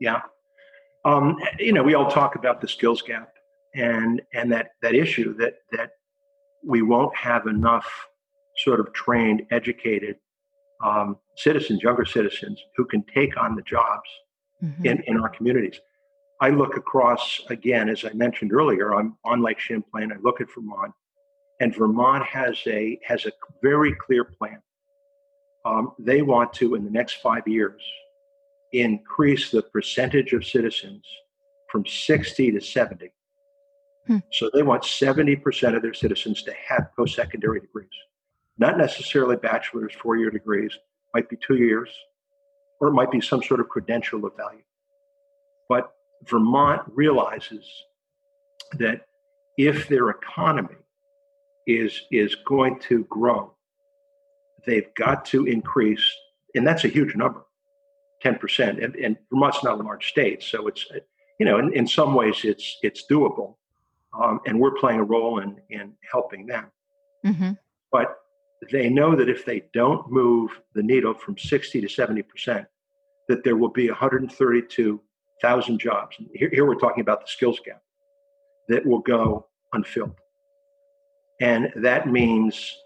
Yeah. 0.00 0.22
Um, 1.04 1.36
you 1.58 1.72
know, 1.72 1.82
we 1.82 1.94
all 1.94 2.10
talk 2.10 2.34
about 2.34 2.60
the 2.60 2.68
skills 2.68 3.00
gap 3.00 3.32
and 3.74 4.20
and 4.34 4.50
that 4.52 4.72
that 4.82 4.94
issue 4.94 5.34
that 5.36 5.54
that 5.72 5.90
we 6.66 6.82
won't 6.82 7.16
have 7.16 7.46
enough 7.46 7.88
sort 8.58 8.80
of 8.80 8.92
trained, 8.92 9.46
educated 9.50 10.16
um, 10.84 11.16
citizens, 11.36 11.82
younger 11.82 12.04
citizens, 12.04 12.62
who 12.76 12.84
can 12.84 13.04
take 13.14 13.36
on 13.36 13.54
the 13.54 13.62
jobs 13.62 14.08
mm-hmm. 14.62 14.86
in, 14.86 15.02
in 15.06 15.18
our 15.18 15.28
communities. 15.28 15.80
I 16.40 16.50
look 16.50 16.76
across 16.76 17.40
again, 17.50 17.88
as 17.88 18.04
I 18.04 18.12
mentioned 18.12 18.52
earlier, 18.52 18.94
I'm 18.94 19.16
on 19.24 19.42
Lake 19.42 19.58
Champlain. 19.58 20.12
I 20.12 20.16
look 20.22 20.40
at 20.40 20.48
Vermont, 20.54 20.92
and 21.60 21.74
Vermont 21.74 22.24
has 22.24 22.58
a 22.66 22.98
has 23.04 23.26
a 23.26 23.32
very 23.62 23.94
clear 23.94 24.24
plan. 24.24 24.62
Um, 25.66 25.92
they 25.98 26.22
want 26.22 26.54
to, 26.54 26.74
in 26.74 26.84
the 26.84 26.90
next 26.90 27.16
five 27.22 27.46
years, 27.46 27.82
increase 28.72 29.50
the 29.50 29.62
percentage 29.62 30.32
of 30.32 30.46
citizens 30.46 31.04
from 31.70 31.84
60 31.86 32.52
to 32.52 32.60
70 32.60 33.10
Hmm. 34.06 34.18
So 34.32 34.50
they 34.52 34.62
want 34.62 34.82
70% 34.82 35.76
of 35.76 35.82
their 35.82 35.94
citizens 35.94 36.42
to 36.42 36.52
have 36.68 36.88
post 36.96 37.14
secondary 37.14 37.60
degrees, 37.60 37.88
not 38.60 38.78
necessarily 38.78 39.36
bachelor's, 39.36 39.92
four 39.94 40.16
year 40.16 40.30
degrees, 40.30 40.76
might 41.14 41.28
be 41.28 41.36
two 41.36 41.56
years, 41.56 41.88
or 42.80 42.88
it 42.88 42.92
might 42.92 43.10
be 43.10 43.20
some 43.20 43.42
sort 43.42 43.60
of 43.60 43.68
credential 43.68 44.24
of 44.24 44.36
value. 44.36 44.62
But 45.68 45.92
Vermont 46.26 46.82
realizes 46.86 47.64
that 48.74 49.06
if 49.56 49.88
their 49.88 50.10
economy 50.10 50.76
is, 51.66 52.02
is 52.12 52.36
going 52.46 52.78
to 52.80 53.04
grow, 53.04 53.54
they've 54.66 54.94
got 54.94 55.24
to 55.26 55.46
increase, 55.46 56.04
and 56.54 56.66
that's 56.66 56.84
a 56.84 56.88
huge 56.88 57.16
number, 57.16 57.44
10%. 58.24 58.84
And, 58.84 58.94
and 58.96 59.16
Vermont's 59.32 59.64
not 59.64 59.80
a 59.80 59.82
large 59.82 60.08
state, 60.08 60.42
so 60.42 60.68
it's, 60.68 60.86
you 61.38 61.46
know, 61.46 61.58
in, 61.58 61.72
in 61.72 61.86
some 61.86 62.14
ways 62.14 62.40
it's, 62.44 62.78
it's 62.82 63.04
doable 63.10 63.56
um, 64.18 64.40
and 64.46 64.58
we're 64.58 64.72
playing 64.72 65.00
a 65.00 65.04
role 65.04 65.38
in 65.40 65.60
in 65.70 65.92
helping 66.10 66.46
them. 66.46 66.66
Mm-hmm. 67.24 67.52
But 67.92 68.16
they 68.70 68.88
know 68.88 69.16
that 69.16 69.28
if 69.28 69.44
they 69.44 69.62
don't 69.72 70.10
move 70.10 70.50
the 70.74 70.82
needle 70.82 71.14
from 71.14 71.38
60 71.38 71.80
to 71.80 71.88
70 71.88 72.22
percent, 72.22 72.66
that 73.28 73.42
there 73.44 73.56
will 73.56 73.70
be 73.70 73.88
132,000 73.88 75.78
jobs. 75.78 76.16
Here, 76.34 76.50
here 76.52 76.66
we're 76.66 76.74
talking 76.74 77.00
about 77.00 77.20
the 77.20 77.26
skills 77.28 77.60
gap 77.64 77.82
that 78.68 78.84
will 78.84 79.00
go 79.00 79.46
unfilled, 79.72 80.14
and 81.40 81.72
that 81.76 82.08
means, 82.08 82.76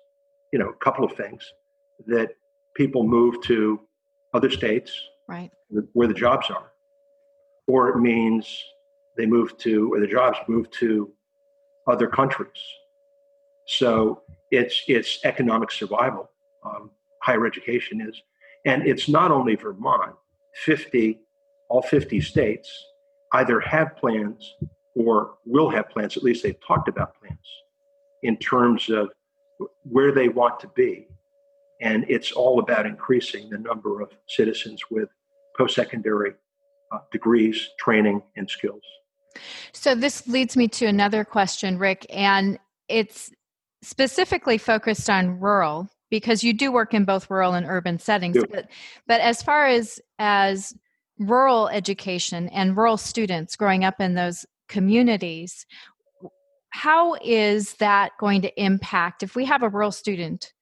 you 0.52 0.58
know, 0.58 0.68
a 0.68 0.76
couple 0.76 1.04
of 1.04 1.12
things 1.12 1.42
that 2.06 2.30
people 2.76 3.04
move 3.04 3.40
to 3.42 3.80
other 4.32 4.50
states, 4.50 4.92
right, 5.28 5.50
where 5.92 6.08
the 6.08 6.14
jobs 6.14 6.50
are, 6.50 6.70
or 7.66 7.88
it 7.88 7.98
means 7.98 8.62
they 9.16 9.26
move 9.26 9.56
to, 9.58 9.92
or 9.92 10.00
the 10.00 10.06
jobs 10.06 10.38
move 10.48 10.70
to 10.70 11.10
other 11.88 12.06
countries. 12.06 12.50
So 13.66 14.22
it's 14.50 14.82
it's 14.88 15.18
economic 15.24 15.70
survival. 15.70 16.30
Um, 16.64 16.90
higher 17.22 17.46
education 17.46 18.00
is, 18.00 18.20
and 18.66 18.86
it's 18.86 19.08
not 19.08 19.30
only 19.30 19.56
Vermont. 19.56 20.14
50, 20.64 21.18
all 21.68 21.82
50 21.82 22.20
states 22.20 22.70
either 23.32 23.58
have 23.60 23.96
plans 23.96 24.54
or 24.94 25.34
will 25.44 25.68
have 25.68 25.88
plans, 25.90 26.16
at 26.16 26.22
least 26.22 26.42
they've 26.42 26.60
talked 26.66 26.88
about 26.88 27.18
plans 27.18 27.38
in 28.22 28.36
terms 28.36 28.88
of 28.88 29.10
where 29.82 30.12
they 30.12 30.28
want 30.28 30.60
to 30.60 30.68
be. 30.68 31.08
And 31.80 32.04
it's 32.08 32.32
all 32.32 32.60
about 32.60 32.86
increasing 32.86 33.50
the 33.50 33.58
number 33.58 34.00
of 34.00 34.10
citizens 34.28 34.80
with 34.90 35.08
post 35.56 35.74
secondary 35.74 36.34
uh, 36.92 36.98
degrees, 37.10 37.68
training, 37.78 38.22
and 38.36 38.48
skills. 38.48 38.82
So, 39.72 39.96
this 39.96 40.28
leads 40.28 40.56
me 40.56 40.68
to 40.68 40.86
another 40.86 41.24
question, 41.24 41.76
Rick, 41.76 42.06
and 42.08 42.58
it's 42.88 43.32
specifically 43.84 44.58
focused 44.58 45.08
on 45.10 45.40
rural 45.40 45.88
because 46.10 46.44
you 46.44 46.52
do 46.52 46.70
work 46.70 46.94
in 46.94 47.04
both 47.04 47.30
rural 47.30 47.54
and 47.54 47.66
urban 47.66 47.98
settings. 47.98 48.36
But, 48.50 48.68
but 49.06 49.20
as 49.20 49.42
far 49.42 49.66
as 49.66 50.00
as 50.18 50.74
rural 51.18 51.68
education 51.68 52.48
and 52.48 52.76
rural 52.76 52.96
students 52.96 53.56
growing 53.56 53.84
up 53.84 54.00
in 54.00 54.14
those 54.14 54.46
communities, 54.68 55.66
how 56.70 57.14
is 57.22 57.74
that 57.74 58.12
going 58.18 58.42
to 58.42 58.62
impact 58.62 59.22
if 59.22 59.36
we 59.36 59.44
have 59.44 59.62
a 59.62 59.68
rural 59.68 59.92
student 59.92 60.52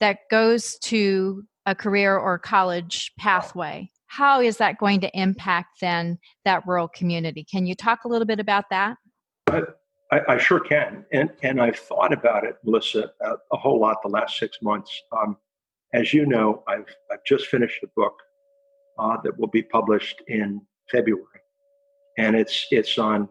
that 0.00 0.18
goes 0.30 0.78
to 0.78 1.44
a 1.66 1.74
career 1.74 2.16
or 2.16 2.38
college 2.38 3.12
pathway? 3.18 3.90
How 4.06 4.40
is 4.40 4.56
that 4.56 4.78
going 4.78 5.00
to 5.02 5.18
impact 5.18 5.80
then 5.80 6.18
that 6.44 6.66
rural 6.66 6.88
community? 6.88 7.44
Can 7.44 7.66
you 7.66 7.76
talk 7.76 8.04
a 8.04 8.08
little 8.08 8.26
bit 8.26 8.40
about 8.40 8.64
that? 8.70 8.96
I, 10.12 10.20
I, 10.28 10.38
sure 10.38 10.60
can, 10.60 11.04
and 11.12 11.30
and 11.42 11.60
I've 11.60 11.78
thought 11.78 12.12
about 12.12 12.44
it, 12.44 12.56
Melissa, 12.64 13.12
a, 13.20 13.34
a 13.52 13.56
whole 13.56 13.78
lot 13.78 13.98
the 14.02 14.08
last 14.08 14.38
six 14.38 14.58
months. 14.60 14.90
Um, 15.16 15.36
as 15.94 16.12
you 16.12 16.26
know, 16.26 16.64
I've 16.66 16.86
I've 17.12 17.24
just 17.24 17.46
finished 17.46 17.82
a 17.84 17.88
book 17.94 18.14
uh, 18.98 19.18
that 19.22 19.38
will 19.38 19.48
be 19.48 19.62
published 19.62 20.22
in 20.26 20.62
February, 20.90 21.24
and 22.18 22.34
it's 22.34 22.66
it's 22.70 22.98
on 22.98 23.28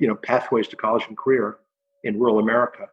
you 0.00 0.08
know 0.08 0.14
pathways 0.14 0.68
to 0.68 0.76
college 0.76 1.04
and 1.08 1.16
career 1.16 1.58
in 2.04 2.18
rural 2.18 2.38
America. 2.38 2.88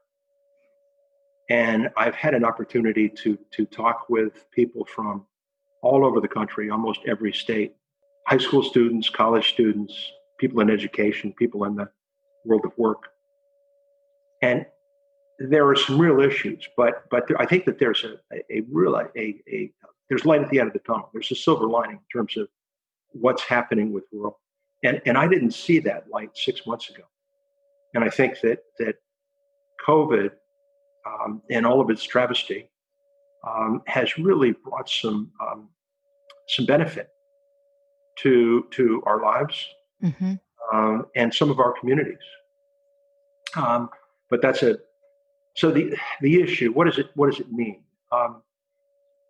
And 1.49 1.89
I've 1.97 2.15
had 2.15 2.33
an 2.33 2.43
opportunity 2.43 3.09
to 3.09 3.37
to 3.51 3.65
talk 3.65 4.09
with 4.09 4.45
people 4.51 4.85
from 4.85 5.25
all 5.81 6.05
over 6.05 6.19
the 6.19 6.27
country, 6.27 6.69
almost 6.69 6.99
every 7.07 7.31
state, 7.31 7.75
high 8.27 8.37
school 8.37 8.63
students, 8.63 9.09
college 9.09 9.47
students, 9.49 9.93
people 10.39 10.59
in 10.59 10.69
education, 10.69 11.33
people 11.37 11.63
in 11.63 11.75
the 11.75 11.89
world 12.43 12.65
of 12.65 12.77
work 12.77 13.07
and 14.41 14.65
there 15.39 15.67
are 15.67 15.75
some 15.75 15.99
real 15.99 16.19
issues, 16.19 16.67
but 16.75 17.03
but 17.09 17.27
there, 17.27 17.41
I 17.41 17.45
think 17.45 17.65
that 17.65 17.79
there's 17.79 18.03
a, 18.03 18.15
a, 18.35 18.59
a 18.59 18.61
real 18.71 18.95
a, 18.95 19.07
a, 19.17 19.71
there's 20.09 20.25
light 20.25 20.41
at 20.41 20.49
the 20.49 20.59
end 20.59 20.67
of 20.67 20.73
the 20.73 20.79
tunnel. 20.79 21.09
There's 21.13 21.31
a 21.31 21.35
silver 21.35 21.67
lining 21.67 21.97
in 21.97 22.19
terms 22.19 22.35
of 22.35 22.47
what's 23.11 23.43
happening 23.43 23.93
with 23.93 24.03
rural, 24.11 24.39
and 24.83 25.01
and 25.05 25.17
I 25.17 25.27
didn't 25.27 25.51
see 25.51 25.79
that 25.79 26.09
light 26.09 26.31
six 26.35 26.67
months 26.67 26.89
ago, 26.89 27.03
and 27.93 28.03
I 28.03 28.09
think 28.09 28.41
that 28.41 28.59
that 28.79 28.95
COVID 29.87 30.31
um, 31.07 31.41
and 31.49 31.65
all 31.65 31.79
of 31.79 31.89
its 31.89 32.03
travesty 32.03 32.69
um, 33.47 33.81
has 33.87 34.17
really 34.17 34.51
brought 34.51 34.89
some 34.89 35.31
um, 35.41 35.69
some 36.47 36.65
benefit 36.65 37.09
to 38.17 38.67
to 38.71 39.01
our 39.05 39.21
lives 39.21 39.65
mm-hmm. 40.03 40.33
Um, 40.71 41.07
and 41.15 41.33
some 41.33 41.49
of 41.49 41.59
our 41.59 41.73
communities. 41.79 42.17
Um, 43.55 43.89
but 44.29 44.41
that's 44.41 44.63
a 44.63 44.77
so 45.55 45.71
the 45.71 45.95
the 46.21 46.41
issue. 46.41 46.71
What 46.71 46.85
does 46.85 46.97
it 46.97 47.09
what 47.15 47.31
does 47.31 47.39
it 47.39 47.51
mean? 47.51 47.83
Um, 48.11 48.41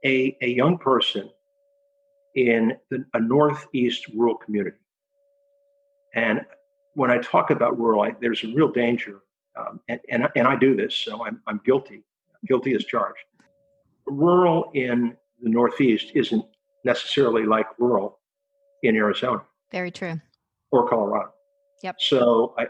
a 0.06 0.38
a 0.42 0.48
young 0.48 0.78
person 0.78 1.30
in 2.36 2.78
the, 2.90 3.06
a 3.14 3.20
northeast 3.20 4.08
rural 4.10 4.36
community, 4.36 4.78
and 6.14 6.46
when 6.94 7.12
I 7.12 7.18
talk 7.20 7.50
about 7.50 7.80
rural, 7.80 8.02
I, 8.02 8.16
there's 8.20 8.44
a 8.44 8.48
real 8.48 8.70
danger, 8.72 9.22
um, 9.58 9.80
and, 9.88 10.00
and 10.10 10.28
and 10.36 10.48
I 10.48 10.56
do 10.56 10.76
this, 10.76 10.96
so 10.96 11.26
I'm 11.26 11.42
I'm 11.48 11.62
guilty, 11.66 12.04
guilty 12.48 12.74
as 12.76 12.86
charged. 12.86 13.24
Rural 14.06 14.72
in 14.74 15.16
the 15.42 15.50
northeast 15.50 16.12
isn't 16.16 16.46
necessarily 16.84 17.46
like 17.46 17.68
rural 17.78 18.20
in 18.84 18.96
Arizona. 18.96 19.42
Very 19.72 19.92
true. 19.92 20.20
Or 20.72 20.88
Colorado. 20.90 21.32
Yep. 21.84 21.96
So 22.00 22.56
I, 22.58 22.68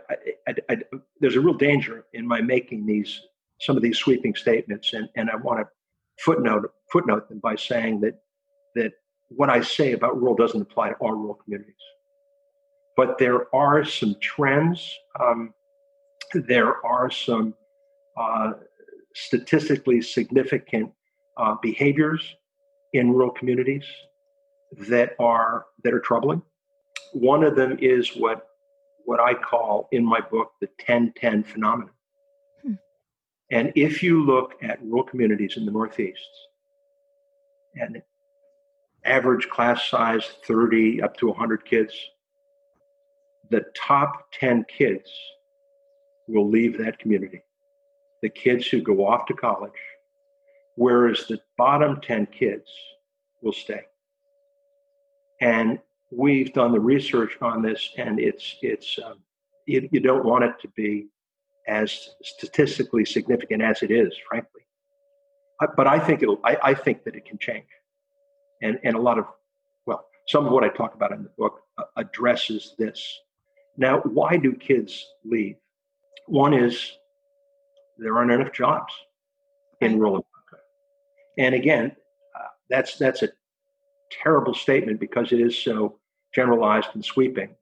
I, 0.47 0.55
I, 0.69 0.77
there's 1.19 1.35
a 1.35 1.41
real 1.41 1.55
danger 1.55 2.05
in 2.13 2.27
my 2.27 2.41
making 2.41 2.85
these 2.85 3.21
some 3.61 3.75
of 3.75 3.83
these 3.83 3.97
sweeping 3.97 4.35
statements, 4.35 4.93
and, 4.93 5.09
and 5.15 5.29
I 5.29 5.35
want 5.35 5.59
to 5.59 5.65
footnote 6.23 6.71
footnote 6.91 7.27
them 7.29 7.39
by 7.39 7.55
saying 7.55 8.01
that 8.01 8.21
that 8.75 8.91
what 9.29 9.49
I 9.49 9.61
say 9.61 9.93
about 9.93 10.19
rural 10.19 10.35
doesn't 10.35 10.61
apply 10.61 10.89
to 10.89 10.95
all 10.95 11.11
rural 11.11 11.35
communities. 11.35 11.75
But 12.95 13.17
there 13.17 13.53
are 13.55 13.83
some 13.85 14.15
trends. 14.21 14.93
Um, 15.19 15.53
there 16.33 16.85
are 16.85 17.09
some 17.09 17.53
uh, 18.17 18.51
statistically 19.15 20.01
significant 20.01 20.91
uh, 21.37 21.55
behaviors 21.61 22.35
in 22.93 23.11
rural 23.11 23.31
communities 23.31 23.85
that 24.89 25.13
are 25.19 25.65
that 25.83 25.93
are 25.93 25.99
troubling. 25.99 26.41
One 27.13 27.43
of 27.43 27.55
them 27.55 27.77
is 27.81 28.15
what 28.15 28.48
what 29.05 29.19
I 29.19 29.33
call 29.33 29.88
in 29.91 30.05
my 30.05 30.21
book 30.21 30.53
the 30.62 30.69
10 30.79 31.13
10 31.15 31.43
phenomenon. 31.43 31.93
Hmm. 32.63 32.73
And 33.51 33.71
if 33.75 34.03
you 34.03 34.23
look 34.23 34.53
at 34.62 34.81
rural 34.83 35.03
communities 35.03 35.57
in 35.57 35.65
the 35.65 35.71
Northeast, 35.71 36.19
and 37.75 38.01
average 39.05 39.49
class 39.49 39.89
size 39.89 40.25
30 40.45 41.01
up 41.01 41.15
to 41.17 41.27
100 41.27 41.65
kids, 41.65 41.93
the 43.49 43.65
top 43.75 44.31
10 44.33 44.65
kids 44.65 45.09
will 46.27 46.47
leave 46.47 46.77
that 46.77 46.99
community. 46.99 47.41
The 48.21 48.29
kids 48.29 48.67
who 48.67 48.81
go 48.81 49.07
off 49.07 49.25
to 49.27 49.33
college, 49.33 49.71
whereas 50.75 51.25
the 51.27 51.39
bottom 51.57 51.99
10 52.01 52.27
kids 52.27 52.69
will 53.41 53.53
stay. 53.53 53.81
And 55.41 55.79
we've 56.11 56.53
done 56.53 56.71
the 56.71 56.79
research 56.79 57.37
on 57.41 57.61
this, 57.61 57.91
and 57.97 58.19
it's 58.19 58.55
it's 58.61 58.97
um, 59.03 59.19
you, 59.65 59.87
you 59.91 59.99
don't 59.99 60.25
want 60.25 60.43
it 60.43 60.53
to 60.61 60.67
be 60.69 61.07
as 61.67 62.09
statistically 62.23 63.05
significant 63.05 63.61
as 63.61 63.83
it 63.83 63.91
is, 63.91 64.13
frankly. 64.27 64.63
But 65.75 65.87
I 65.87 65.99
think 65.99 66.23
it'll. 66.23 66.39
I, 66.43 66.57
I 66.63 66.73
think 66.73 67.03
that 67.03 67.15
it 67.15 67.25
can 67.25 67.37
change, 67.37 67.67
and 68.61 68.79
and 68.83 68.95
a 68.95 68.99
lot 68.99 69.19
of 69.19 69.25
well, 69.85 70.05
some 70.27 70.45
of 70.45 70.51
what 70.53 70.63
I 70.63 70.69
talk 70.69 70.95
about 70.95 71.11
in 71.11 71.23
the 71.23 71.31
book 71.37 71.61
uh, 71.77 71.83
addresses 71.97 72.75
this. 72.77 73.19
Now, 73.77 73.99
why 73.99 74.37
do 74.37 74.53
kids 74.53 75.05
leave? 75.25 75.55
One 76.27 76.53
is 76.53 76.93
there 77.97 78.15
aren't 78.17 78.31
enough 78.31 78.53
jobs 78.53 78.93
in 79.81 79.99
rural 79.99 80.13
America, 80.13 80.63
and 81.37 81.55
again, 81.55 81.95
uh, 82.37 82.47
that's 82.69 82.95
that's 82.97 83.21
a 83.21 83.29
terrible 84.11 84.53
statement 84.53 84.99
because 84.99 85.31
it 85.31 85.39
is 85.39 85.57
so 85.57 85.99
generalized 86.33 86.89
and 86.93 87.03
sweeping. 87.03 87.55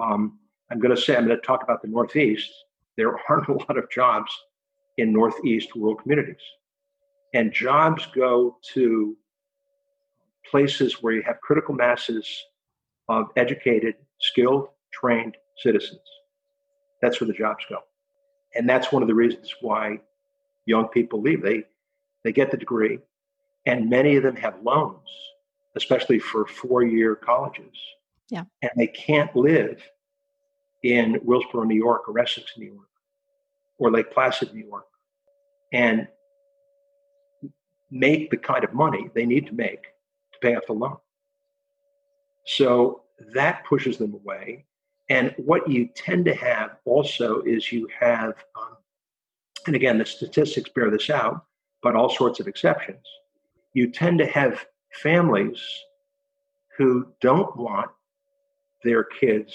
Um, 0.00 0.38
I'm 0.70 0.78
going 0.78 0.94
to 0.94 1.00
say, 1.00 1.16
I'm 1.16 1.26
going 1.26 1.38
to 1.38 1.46
talk 1.46 1.62
about 1.62 1.82
the 1.82 1.88
Northeast. 1.88 2.50
There 2.96 3.16
aren't 3.28 3.48
a 3.48 3.52
lot 3.52 3.78
of 3.78 3.90
jobs 3.90 4.32
in 4.96 5.12
Northeast 5.12 5.70
rural 5.74 5.94
communities. 5.94 6.42
And 7.34 7.52
jobs 7.52 8.06
go 8.14 8.56
to 8.74 9.16
places 10.50 11.02
where 11.02 11.12
you 11.12 11.22
have 11.22 11.40
critical 11.40 11.74
masses 11.74 12.26
of 13.08 13.26
educated, 13.36 13.94
skilled, 14.20 14.68
trained 14.92 15.36
citizens. 15.58 16.00
That's 17.02 17.20
where 17.20 17.28
the 17.28 17.34
jobs 17.34 17.64
go. 17.68 17.78
And 18.54 18.68
that's 18.68 18.90
one 18.92 19.02
of 19.02 19.08
the 19.08 19.14
reasons 19.14 19.54
why 19.60 20.00
young 20.66 20.88
people 20.88 21.20
leave. 21.20 21.42
They, 21.42 21.64
they 22.24 22.32
get 22.32 22.50
the 22.50 22.56
degree, 22.56 22.98
and 23.66 23.90
many 23.90 24.16
of 24.16 24.22
them 24.22 24.36
have 24.36 24.60
loans 24.62 25.08
especially 25.76 26.18
for 26.18 26.46
four 26.46 26.82
year 26.82 27.14
colleges. 27.14 27.76
Yeah. 28.30 28.44
And 28.62 28.70
they 28.76 28.88
can't 28.88 29.34
live 29.34 29.82
in 30.82 31.14
Willsboro, 31.26 31.66
New 31.66 31.76
York, 31.76 32.08
or 32.08 32.18
Essex, 32.18 32.52
New 32.56 32.66
York, 32.66 32.88
or 33.78 33.90
Lake 33.90 34.10
Placid, 34.12 34.54
New 34.54 34.66
York, 34.66 34.86
and 35.72 36.08
make 37.90 38.30
the 38.30 38.36
kind 38.36 38.64
of 38.64 38.74
money 38.74 39.08
they 39.14 39.24
need 39.24 39.46
to 39.46 39.54
make 39.54 39.82
to 40.32 40.38
pay 40.40 40.54
off 40.54 40.66
the 40.66 40.72
loan. 40.72 40.96
So 42.44 43.02
that 43.34 43.64
pushes 43.64 43.98
them 43.98 44.14
away. 44.14 44.66
And 45.10 45.34
what 45.38 45.68
you 45.68 45.88
tend 45.94 46.26
to 46.26 46.34
have 46.34 46.76
also 46.84 47.40
is 47.42 47.72
you 47.72 47.88
have, 47.98 48.34
um, 48.56 48.76
and 49.66 49.74
again, 49.74 49.98
the 49.98 50.04
statistics 50.04 50.70
bear 50.70 50.90
this 50.90 51.08
out, 51.08 51.46
but 51.82 51.96
all 51.96 52.10
sorts 52.10 52.40
of 52.40 52.46
exceptions. 52.46 53.04
You 53.72 53.90
tend 53.90 54.18
to 54.18 54.26
have 54.26 54.66
families 54.92 55.60
who 56.76 57.06
don't 57.20 57.56
want 57.56 57.90
their 58.84 59.04
kids 59.04 59.54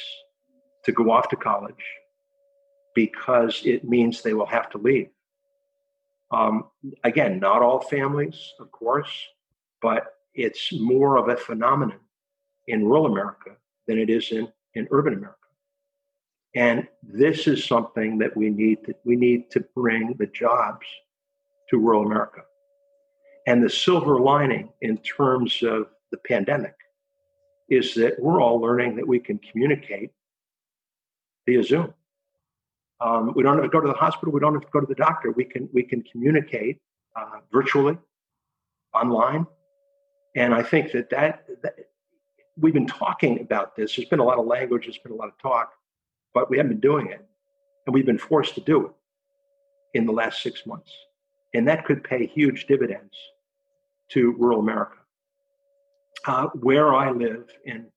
to 0.83 0.91
go 0.91 1.11
off 1.11 1.29
to 1.29 1.35
college 1.35 1.83
because 2.93 3.61
it 3.65 3.83
means 3.83 4.21
they 4.21 4.33
will 4.33 4.45
have 4.45 4.69
to 4.69 4.77
leave. 4.77 5.09
Um, 6.31 6.65
again, 7.03 7.39
not 7.39 7.61
all 7.61 7.79
families, 7.79 8.53
of 8.59 8.71
course, 8.71 9.11
but 9.81 10.15
it's 10.33 10.73
more 10.73 11.17
of 11.17 11.29
a 11.29 11.37
phenomenon 11.37 11.99
in 12.67 12.85
rural 12.85 13.05
America 13.05 13.51
than 13.87 13.99
it 13.99 14.09
is 14.09 14.31
in, 14.31 14.51
in 14.73 14.87
urban 14.91 15.13
America. 15.13 15.37
And 16.55 16.87
this 17.01 17.47
is 17.47 17.65
something 17.65 18.17
that 18.19 18.35
we 18.35 18.49
need 18.49 18.83
to, 18.85 18.95
we 19.05 19.15
need 19.15 19.49
to 19.51 19.61
bring 19.75 20.15
the 20.19 20.27
jobs 20.27 20.85
to 21.69 21.77
rural 21.77 22.05
America. 22.05 22.41
And 23.45 23.63
the 23.63 23.69
silver 23.69 24.19
lining 24.19 24.69
in 24.81 24.97
terms 24.99 25.61
of 25.63 25.87
the 26.11 26.17
pandemic 26.17 26.75
is 27.69 27.93
that 27.95 28.19
we're 28.19 28.41
all 28.41 28.59
learning 28.59 28.95
that 28.95 29.07
we 29.07 29.19
can 29.19 29.39
communicate 29.39 30.11
via 31.45 31.63
Zoom. 31.63 31.93
Um, 33.01 33.33
we 33.35 33.43
don't 33.43 33.55
have 33.55 33.65
to 33.65 33.69
go 33.69 33.81
to 33.81 33.87
the 33.87 33.93
hospital. 33.93 34.31
We 34.31 34.39
don't 34.39 34.53
have 34.53 34.63
to 34.63 34.71
go 34.71 34.79
to 34.79 34.85
the 34.85 34.95
doctor. 34.95 35.31
We 35.31 35.43
can 35.43 35.67
we 35.73 35.83
can 35.83 36.03
communicate 36.03 36.79
uh, 37.15 37.39
virtually, 37.51 37.97
online, 38.93 39.45
and 40.35 40.53
I 40.53 40.63
think 40.63 40.91
that, 40.93 41.09
that 41.09 41.45
that 41.63 41.75
we've 42.57 42.73
been 42.73 42.87
talking 42.87 43.41
about 43.41 43.75
this. 43.75 43.95
There's 43.95 44.07
been 44.07 44.19
a 44.19 44.23
lot 44.23 44.39
of 44.39 44.45
language. 44.45 44.85
There's 44.85 44.99
been 44.99 45.11
a 45.11 45.15
lot 45.15 45.27
of 45.27 45.37
talk, 45.41 45.73
but 46.33 46.49
we 46.49 46.57
haven't 46.57 46.73
been 46.73 46.79
doing 46.79 47.07
it, 47.07 47.25
and 47.85 47.93
we've 47.93 48.05
been 48.05 48.17
forced 48.17 48.55
to 48.55 48.61
do 48.61 48.85
it 48.85 48.91
in 49.95 50.05
the 50.05 50.13
last 50.13 50.41
six 50.41 50.65
months, 50.65 50.91
and 51.53 51.67
that 51.67 51.83
could 51.83 52.05
pay 52.05 52.25
huge 52.25 52.67
dividends 52.67 53.15
to 54.09 54.31
rural 54.33 54.59
America. 54.59 54.97
Uh, 56.25 56.47
where 56.61 56.93
I 56.93 57.11
live 57.11 57.49
in 57.65 57.87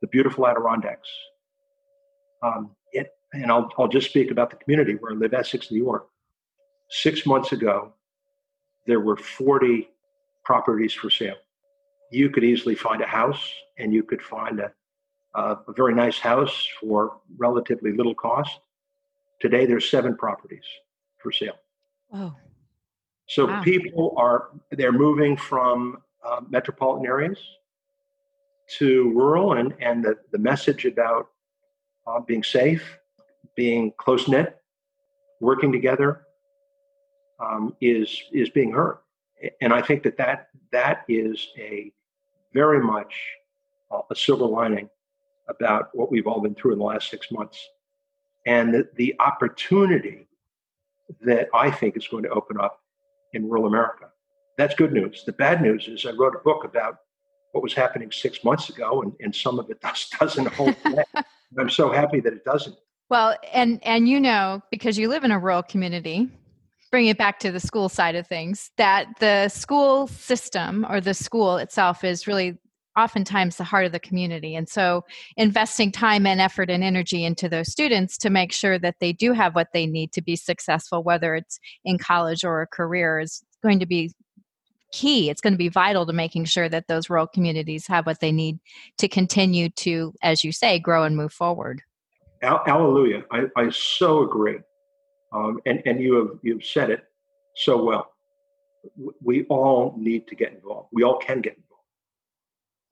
the 0.00 0.06
beautiful 0.06 0.46
Adirondacks, 0.46 1.08
um, 2.42 2.70
it, 2.92 3.08
and 3.32 3.50
I'll, 3.50 3.70
I'll 3.78 3.88
just 3.88 4.08
speak 4.08 4.30
about 4.30 4.50
the 4.50 4.56
community 4.56 4.94
where 4.94 5.12
I 5.12 5.14
live, 5.14 5.34
Essex, 5.34 5.70
New 5.70 5.82
York. 5.82 6.08
Six 6.88 7.26
months 7.26 7.52
ago, 7.52 7.92
there 8.86 9.00
were 9.00 9.16
40 9.16 9.88
properties 10.44 10.92
for 10.92 11.10
sale. 11.10 11.36
You 12.10 12.30
could 12.30 12.44
easily 12.44 12.74
find 12.74 13.02
a 13.02 13.06
house 13.06 13.52
and 13.78 13.92
you 13.92 14.02
could 14.02 14.22
find 14.22 14.60
a, 14.60 14.72
a 15.34 15.58
very 15.74 15.94
nice 15.94 16.18
house 16.18 16.66
for 16.80 17.18
relatively 17.36 17.92
little 17.92 18.14
cost. 18.14 18.60
Today, 19.40 19.66
there's 19.66 19.90
seven 19.90 20.16
properties 20.16 20.64
for 21.22 21.32
sale. 21.32 21.58
Oh. 22.12 22.34
So 23.26 23.46
wow. 23.46 23.62
people 23.62 24.14
are, 24.16 24.50
they're 24.70 24.92
moving 24.92 25.36
from 25.36 25.98
uh, 26.24 26.40
metropolitan 26.48 27.06
areas 27.06 27.38
to 28.78 29.10
rural 29.12 29.54
and, 29.54 29.74
and 29.80 30.04
the, 30.04 30.18
the 30.32 30.38
message 30.38 30.84
about 30.84 31.28
uh, 32.06 32.20
being 32.20 32.42
safe, 32.42 32.98
being 33.56 33.92
close 33.98 34.28
knit, 34.28 34.60
working 35.40 35.72
together 35.72 36.22
um, 37.40 37.74
is 37.80 38.22
is 38.32 38.48
being 38.50 38.72
heard, 38.72 38.98
and 39.60 39.72
I 39.72 39.82
think 39.82 40.02
that 40.04 40.16
that 40.18 40.48
that 40.72 41.04
is 41.08 41.48
a 41.58 41.92
very 42.52 42.82
much 42.82 43.14
uh, 43.90 44.00
a 44.10 44.16
silver 44.16 44.46
lining 44.46 44.88
about 45.48 45.88
what 45.92 46.10
we've 46.10 46.26
all 46.26 46.40
been 46.40 46.54
through 46.54 46.72
in 46.72 46.78
the 46.78 46.84
last 46.84 47.10
six 47.10 47.30
months, 47.30 47.58
and 48.46 48.72
the, 48.72 48.88
the 48.96 49.14
opportunity 49.18 50.28
that 51.20 51.48
I 51.52 51.70
think 51.70 51.96
is 51.96 52.08
going 52.08 52.22
to 52.22 52.30
open 52.30 52.58
up 52.58 52.80
in 53.34 53.48
rural 53.48 53.66
America. 53.66 54.06
That's 54.56 54.74
good 54.74 54.92
news. 54.92 55.24
The 55.26 55.32
bad 55.32 55.60
news 55.60 55.88
is 55.88 56.06
I 56.06 56.12
wrote 56.12 56.34
a 56.34 56.38
book 56.38 56.64
about 56.64 56.98
what 57.52 57.62
was 57.62 57.74
happening 57.74 58.10
six 58.10 58.42
months 58.44 58.68
ago, 58.68 59.02
and, 59.02 59.12
and 59.20 59.34
some 59.34 59.58
of 59.58 59.70
it 59.70 59.80
does, 59.82 60.08
doesn't 60.18 60.46
hold. 60.54 60.74
I'm 61.58 61.70
so 61.70 61.92
happy 61.92 62.20
that 62.20 62.32
it 62.32 62.44
doesn't. 62.44 62.76
Well, 63.10 63.36
and 63.52 63.80
and 63.84 64.08
you 64.08 64.18
know 64.18 64.62
because 64.70 64.98
you 64.98 65.08
live 65.08 65.24
in 65.24 65.30
a 65.30 65.38
rural 65.38 65.62
community, 65.62 66.28
bring 66.90 67.06
it 67.06 67.18
back 67.18 67.38
to 67.40 67.52
the 67.52 67.60
school 67.60 67.88
side 67.88 68.16
of 68.16 68.26
things, 68.26 68.70
that 68.76 69.06
the 69.20 69.48
school 69.48 70.06
system 70.08 70.86
or 70.88 71.00
the 71.00 71.14
school 71.14 71.56
itself 71.58 72.02
is 72.02 72.26
really 72.26 72.58
oftentimes 72.96 73.56
the 73.56 73.64
heart 73.64 73.86
of 73.86 73.92
the 73.92 74.00
community. 74.00 74.54
And 74.54 74.68
so 74.68 75.04
investing 75.36 75.90
time 75.90 76.26
and 76.26 76.40
effort 76.40 76.70
and 76.70 76.84
energy 76.84 77.24
into 77.24 77.48
those 77.48 77.70
students 77.70 78.16
to 78.18 78.30
make 78.30 78.52
sure 78.52 78.78
that 78.78 78.96
they 79.00 79.12
do 79.12 79.32
have 79.32 79.54
what 79.54 79.68
they 79.72 79.86
need 79.86 80.12
to 80.12 80.22
be 80.22 80.36
successful, 80.36 81.02
whether 81.02 81.34
it's 81.34 81.58
in 81.84 81.98
college 81.98 82.44
or 82.44 82.62
a 82.62 82.66
career, 82.66 83.20
is 83.20 83.42
going 83.62 83.80
to 83.80 83.86
be 83.86 84.12
key. 84.92 85.28
It's 85.28 85.40
going 85.40 85.54
to 85.54 85.58
be 85.58 85.68
vital 85.68 86.06
to 86.06 86.12
making 86.12 86.44
sure 86.44 86.68
that 86.68 86.86
those 86.86 87.10
rural 87.10 87.26
communities 87.26 87.86
have 87.88 88.06
what 88.06 88.20
they 88.20 88.30
need 88.30 88.60
to 88.98 89.08
continue 89.08 89.68
to, 89.70 90.14
as 90.22 90.44
you 90.44 90.52
say, 90.52 90.78
grow 90.78 91.02
and 91.02 91.16
move 91.16 91.32
forward. 91.32 91.82
Hallelujah. 92.42 93.24
I, 93.30 93.44
I 93.56 93.70
so 93.70 94.22
agree. 94.22 94.58
Um, 95.32 95.60
and, 95.66 95.82
and 95.84 96.00
you 96.00 96.14
have 96.14 96.38
you've 96.42 96.64
said 96.64 96.90
it 96.90 97.04
so 97.56 97.82
well. 97.82 98.12
We 99.22 99.44
all 99.46 99.94
need 99.98 100.28
to 100.28 100.36
get 100.36 100.52
involved. 100.52 100.90
We 100.92 101.02
all 101.02 101.18
can 101.18 101.40
get 101.40 101.56
involved. 101.56 101.73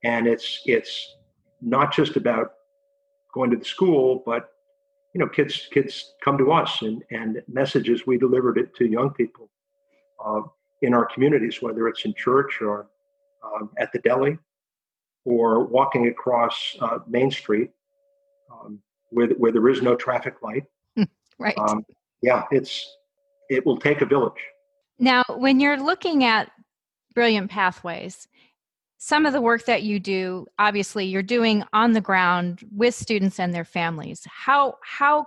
And 0.03 0.27
it's 0.27 0.61
it's 0.65 1.15
not 1.61 1.93
just 1.93 2.15
about 2.15 2.53
going 3.33 3.49
to 3.51 3.57
the 3.57 3.65
school, 3.65 4.23
but 4.25 4.49
you 5.13 5.19
know, 5.19 5.27
kids 5.27 5.67
kids 5.71 6.13
come 6.23 6.37
to 6.37 6.51
us 6.51 6.81
and, 6.81 7.03
and 7.11 7.41
messages 7.47 8.05
we 8.05 8.17
delivered 8.17 8.57
it 8.57 8.75
to 8.75 8.85
young 8.85 9.11
people. 9.11 9.49
Uh, 10.23 10.41
in 10.83 10.93
our 10.93 11.05
communities, 11.05 11.61
whether 11.61 11.87
it's 11.87 12.05
in 12.05 12.13
church 12.13 12.61
or 12.61 12.87
um, 13.43 13.69
at 13.77 13.91
the 13.93 13.99
deli 13.99 14.37
or 15.25 15.63
walking 15.63 16.07
across 16.07 16.75
uh, 16.81 16.99
Main 17.07 17.31
Street 17.31 17.71
um, 18.51 18.79
where, 19.09 19.27
where 19.29 19.51
there 19.51 19.67
is 19.69 19.81
no 19.81 19.95
traffic 19.95 20.35
light. 20.41 20.65
right. 21.39 21.57
Um, 21.57 21.85
yeah, 22.21 22.43
it's 22.51 22.97
it 23.49 23.65
will 23.65 23.77
take 23.77 24.01
a 24.01 24.05
village. 24.05 24.41
Now, 24.99 25.23
when 25.29 25.59
you're 25.59 25.77
looking 25.77 26.23
at 26.23 26.51
brilliant 27.13 27.49
pathways, 27.49 28.27
some 29.05 29.25
of 29.25 29.33
the 29.33 29.41
work 29.41 29.65
that 29.65 29.83
you 29.83 29.99
do, 29.99 30.47
obviously, 30.57 31.05
you're 31.05 31.21
doing 31.21 31.61
on 31.73 31.91
the 31.91 31.99
ground 31.99 32.63
with 32.73 32.95
students 32.95 33.37
and 33.37 33.53
their 33.53 33.65
families. 33.65 34.25
How 34.27 34.75
how 34.81 35.25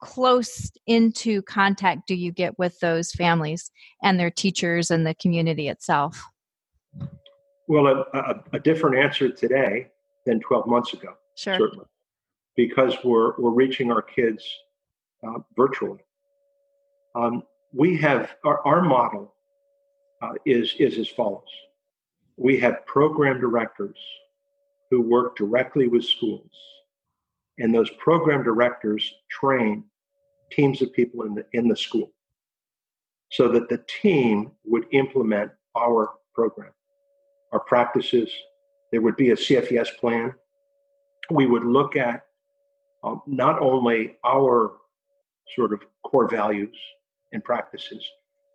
close 0.00 0.70
into 0.86 1.42
contact 1.42 2.06
do 2.06 2.14
you 2.14 2.30
get 2.30 2.56
with 2.56 2.78
those 2.78 3.10
families 3.10 3.72
and 4.00 4.20
their 4.20 4.30
teachers 4.30 4.92
and 4.92 5.04
the 5.04 5.14
community 5.14 5.66
itself? 5.66 6.22
Well, 7.66 7.88
a, 7.88 8.04
a, 8.16 8.44
a 8.52 8.60
different 8.60 8.96
answer 8.96 9.28
today 9.28 9.88
than 10.24 10.38
12 10.38 10.68
months 10.68 10.92
ago, 10.92 11.14
sure. 11.34 11.58
certainly, 11.58 11.86
because 12.54 12.96
we're, 13.02 13.32
we're 13.38 13.50
reaching 13.50 13.90
our 13.90 14.02
kids 14.02 14.48
uh, 15.26 15.40
virtually. 15.56 15.98
Um, 17.16 17.42
we 17.72 17.96
have 17.96 18.36
our, 18.44 18.64
our 18.64 18.82
model 18.82 19.34
uh, 20.22 20.34
is, 20.44 20.74
is 20.78 20.96
as 20.98 21.08
follows 21.08 21.48
we 22.36 22.58
have 22.60 22.84
program 22.86 23.40
directors 23.40 23.98
who 24.90 25.00
work 25.00 25.36
directly 25.36 25.88
with 25.88 26.04
schools. 26.04 26.50
And 27.58 27.74
those 27.74 27.90
program 27.98 28.42
directors 28.42 29.14
train 29.30 29.84
teams 30.52 30.82
of 30.82 30.92
people 30.92 31.24
in 31.24 31.34
the 31.34 31.44
in 31.52 31.68
the 31.68 31.76
school 31.76 32.12
so 33.32 33.48
that 33.48 33.68
the 33.68 33.82
team 34.00 34.52
would 34.64 34.86
implement 34.92 35.50
our 35.76 36.12
program. 36.34 36.70
Our 37.52 37.60
practices 37.60 38.30
there 38.92 39.00
would 39.00 39.16
be 39.16 39.30
a 39.30 39.36
cfes 39.36 39.88
plan. 39.98 40.32
We 41.30 41.46
would 41.46 41.64
look 41.64 41.96
at 41.96 42.22
um, 43.02 43.22
not 43.26 43.60
only 43.60 44.16
our 44.24 44.76
sort 45.54 45.72
of 45.72 45.80
core 46.04 46.28
values 46.28 46.76
and 47.32 47.42
practices 47.42 48.04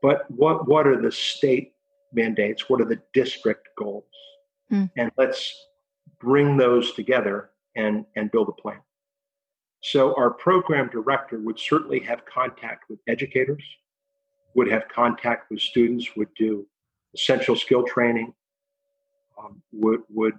but 0.01 0.29
what 0.31 0.67
what 0.67 0.87
are 0.87 1.01
the 1.01 1.11
state 1.11 1.70
mandates 2.13 2.69
what 2.69 2.81
are 2.81 2.85
the 2.85 3.01
district 3.13 3.69
goals 3.77 4.03
mm. 4.71 4.89
and 4.97 5.11
let's 5.17 5.53
bring 6.19 6.57
those 6.57 6.93
together 6.93 7.51
and 7.75 8.05
and 8.15 8.31
build 8.31 8.49
a 8.49 8.61
plan 8.61 8.79
so 9.81 10.13
our 10.15 10.29
program 10.29 10.89
director 10.89 11.39
would 11.39 11.59
certainly 11.59 11.99
have 12.01 12.23
contact 12.25 12.89
with 12.89 12.99
educators, 13.07 13.63
would 14.53 14.69
have 14.69 14.87
contact 14.87 15.49
with 15.49 15.59
students, 15.59 16.15
would 16.15 16.33
do 16.35 16.67
essential 17.15 17.55
skill 17.55 17.83
training, 17.83 18.33
um, 19.39 19.61
would, 19.71 20.01
would 20.09 20.37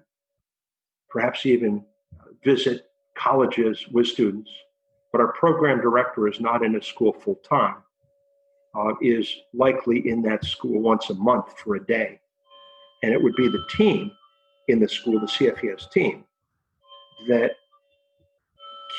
perhaps 1.11 1.45
even 1.45 1.85
visit 2.45 2.87
colleges 3.17 3.87
with 3.89 4.07
students. 4.07 4.51
But 5.11 5.21
our 5.21 5.33
program 5.33 5.81
director 5.81 6.29
is 6.29 6.41
not 6.41 6.65
in 6.65 6.77
a 6.77 6.83
school 6.83 7.13
full 7.13 7.41
time, 7.49 7.83
uh, 8.75 8.95
is 9.01 9.35
likely 9.53 10.09
in 10.09 10.23
that 10.23 10.45
school 10.45 10.81
once 10.81 11.11
a 11.11 11.15
month 11.15 11.59
for 11.59 11.77
a 11.77 11.87
day. 11.87 12.21
And 13.03 13.13
it 13.13 13.23
would 13.23 13.35
be 13.37 13.49
the 13.49 13.65
team 13.71 14.11
in 14.69 14.81
the 14.81 14.89
school, 14.89 15.21
the 15.21 15.27
CFES 15.27 15.91
team, 15.91 16.25
that 17.29 17.53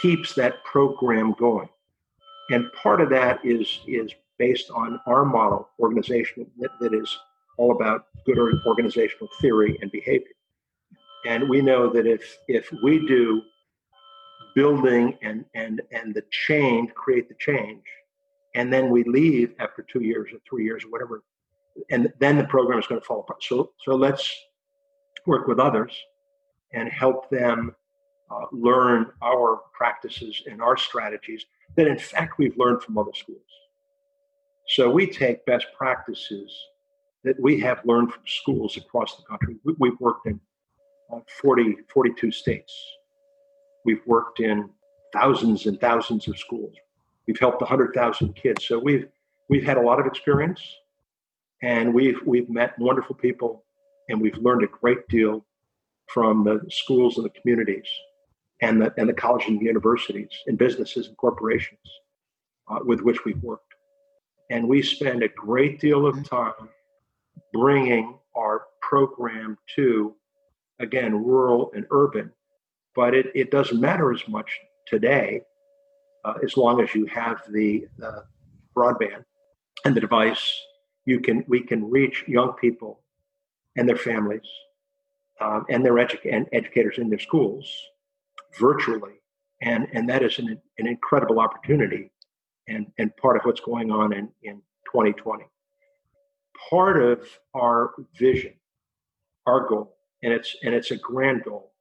keeps 0.01 0.33
that 0.35 0.63
program 0.65 1.33
going. 1.39 1.69
And 2.49 2.71
part 2.73 3.01
of 3.01 3.09
that 3.11 3.39
is, 3.45 3.79
is 3.87 4.11
based 4.37 4.69
on 4.71 4.99
our 5.05 5.23
model 5.23 5.69
organization 5.79 6.45
that, 6.59 6.71
that 6.81 6.93
is 6.93 7.17
all 7.57 7.71
about 7.71 8.07
good 8.25 8.37
organizational 8.65 9.29
theory 9.41 9.77
and 9.81 9.91
behavior. 9.91 10.33
And 11.25 11.47
we 11.47 11.61
know 11.61 11.89
that 11.89 12.05
if 12.05 12.37
if 12.47 12.69
we 12.83 13.05
do 13.07 13.41
building 14.55 15.17
and 15.21 15.45
and 15.53 15.81
and 15.91 16.13
the 16.13 16.23
change, 16.31 16.93
create 16.93 17.29
the 17.29 17.35
change, 17.35 17.83
and 18.55 18.71
then 18.71 18.89
we 18.89 19.03
leave 19.03 19.53
after 19.59 19.81
two 19.83 20.03
years 20.03 20.29
or 20.33 20.39
three 20.47 20.63
years 20.63 20.83
or 20.83 20.89
whatever, 20.89 21.23
and 21.89 22.11
then 22.19 22.37
the 22.37 22.43
program 22.45 22.79
is 22.79 22.87
going 22.87 23.01
to 23.01 23.05
fall 23.05 23.21
apart. 23.21 23.43
So 23.43 23.71
so 23.83 23.95
let's 23.95 24.33
work 25.25 25.47
with 25.47 25.59
others 25.59 25.95
and 26.73 26.89
help 26.89 27.29
them 27.29 27.75
uh, 28.31 28.45
learn 28.51 29.11
our 29.21 29.61
practices 29.73 30.41
and 30.49 30.61
our 30.61 30.77
strategies 30.77 31.45
that, 31.75 31.87
in 31.87 31.97
fact, 31.97 32.37
we've 32.37 32.57
learned 32.57 32.81
from 32.81 32.97
other 32.97 33.11
schools. 33.13 33.41
So 34.67 34.89
we 34.89 35.07
take 35.07 35.45
best 35.45 35.67
practices 35.77 36.51
that 37.23 37.39
we 37.39 37.59
have 37.59 37.81
learned 37.85 38.11
from 38.11 38.23
schools 38.25 38.77
across 38.77 39.17
the 39.17 39.23
country. 39.23 39.55
We, 39.79 39.89
have 39.89 39.99
worked 39.99 40.27
in 40.27 40.39
uh, 41.13 41.19
40, 41.41 41.77
42 41.93 42.31
states. 42.31 42.73
We've 43.85 44.05
worked 44.05 44.39
in 44.39 44.69
thousands 45.13 45.65
and 45.65 45.79
thousands 45.79 46.27
of 46.27 46.37
schools. 46.37 46.75
We've 47.27 47.39
helped 47.39 47.61
100,000 47.61 48.35
kids. 48.35 48.65
So 48.67 48.79
we've 48.79 49.07
we've 49.49 49.63
had 49.63 49.77
a 49.77 49.81
lot 49.81 49.99
of 49.99 50.05
experience, 50.05 50.61
and 51.61 51.93
we've 51.93 52.19
we've 52.25 52.49
met 52.49 52.77
wonderful 52.79 53.15
people, 53.15 53.63
and 54.09 54.21
we've 54.21 54.37
learned 54.37 54.63
a 54.63 54.67
great 54.67 55.07
deal 55.07 55.45
from 56.07 56.43
the 56.43 56.61
schools 56.69 57.17
and 57.17 57.25
the 57.25 57.29
communities, 57.29 57.87
and 58.61 58.81
the 58.81 58.93
and 58.97 59.07
the 59.07 59.13
colleges 59.13 59.49
and 59.49 59.61
universities, 59.61 60.31
and 60.47 60.57
businesses 60.57 61.07
and 61.07 61.17
corporations 61.17 61.79
uh, 62.67 62.79
with 62.83 63.01
which 63.01 63.25
we've 63.25 63.41
worked. 63.41 63.73
And 64.49 64.67
we 64.67 64.81
spend 64.81 65.23
a 65.23 65.29
great 65.29 65.79
deal 65.79 66.05
of 66.05 66.27
time 66.27 66.69
bringing 67.53 68.17
our 68.35 68.63
program 68.81 69.57
to, 69.75 70.15
again, 70.79 71.15
rural 71.15 71.71
and 71.75 71.85
urban. 71.91 72.31
But 72.95 73.15
it, 73.15 73.27
it 73.33 73.51
doesn't 73.51 73.79
matter 73.79 74.13
as 74.13 74.27
much 74.27 74.59
today 74.85 75.41
uh, 76.23 76.33
as 76.43 76.57
long 76.57 76.81
as 76.81 76.93
you 76.95 77.05
have 77.05 77.41
the, 77.49 77.85
the 77.97 78.25
broadband 78.75 79.25
and 79.85 79.95
the 79.95 80.01
device. 80.01 80.59
You 81.05 81.19
can 81.19 81.43
we 81.47 81.61
can 81.61 81.89
reach 81.89 82.23
young 82.27 82.53
people 82.53 83.01
and 83.75 83.87
their 83.87 83.97
families 83.97 84.47
um, 85.41 85.65
and 85.69 85.85
their 85.85 85.95
edu- 85.95 86.31
and 86.31 86.47
educators 86.53 86.97
in 86.97 87.09
their 87.09 87.19
schools 87.19 87.69
virtually, 88.57 89.19
and 89.61 89.87
and 89.91 90.09
that 90.09 90.23
is 90.23 90.39
an, 90.39 90.61
an 90.77 90.87
incredible 90.87 91.41
opportunity 91.41 92.09
and 92.69 92.87
and 92.97 93.15
part 93.17 93.35
of 93.35 93.43
what's 93.43 93.59
going 93.59 93.91
on 93.91 94.13
in 94.13 94.29
in 94.43 94.61
2020 94.85 95.43
part 96.69 97.01
of 97.01 97.27
our 97.53 97.91
vision, 98.17 98.53
our 99.45 99.67
goal, 99.67 99.95
and 100.21 100.33
it's 100.33 100.55
and 100.63 100.73
it's 100.73 100.91
a 100.91 100.95
grand 100.95 101.43
goal. 101.43 101.71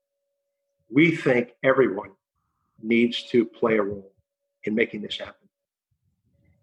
We 0.90 1.16
think 1.16 1.52
everyone 1.62 2.10
needs 2.82 3.22
to 3.30 3.44
play 3.44 3.76
a 3.76 3.82
role 3.82 4.11
in 4.64 4.74
making 4.74 5.02
this 5.02 5.18
happen. 5.18 5.48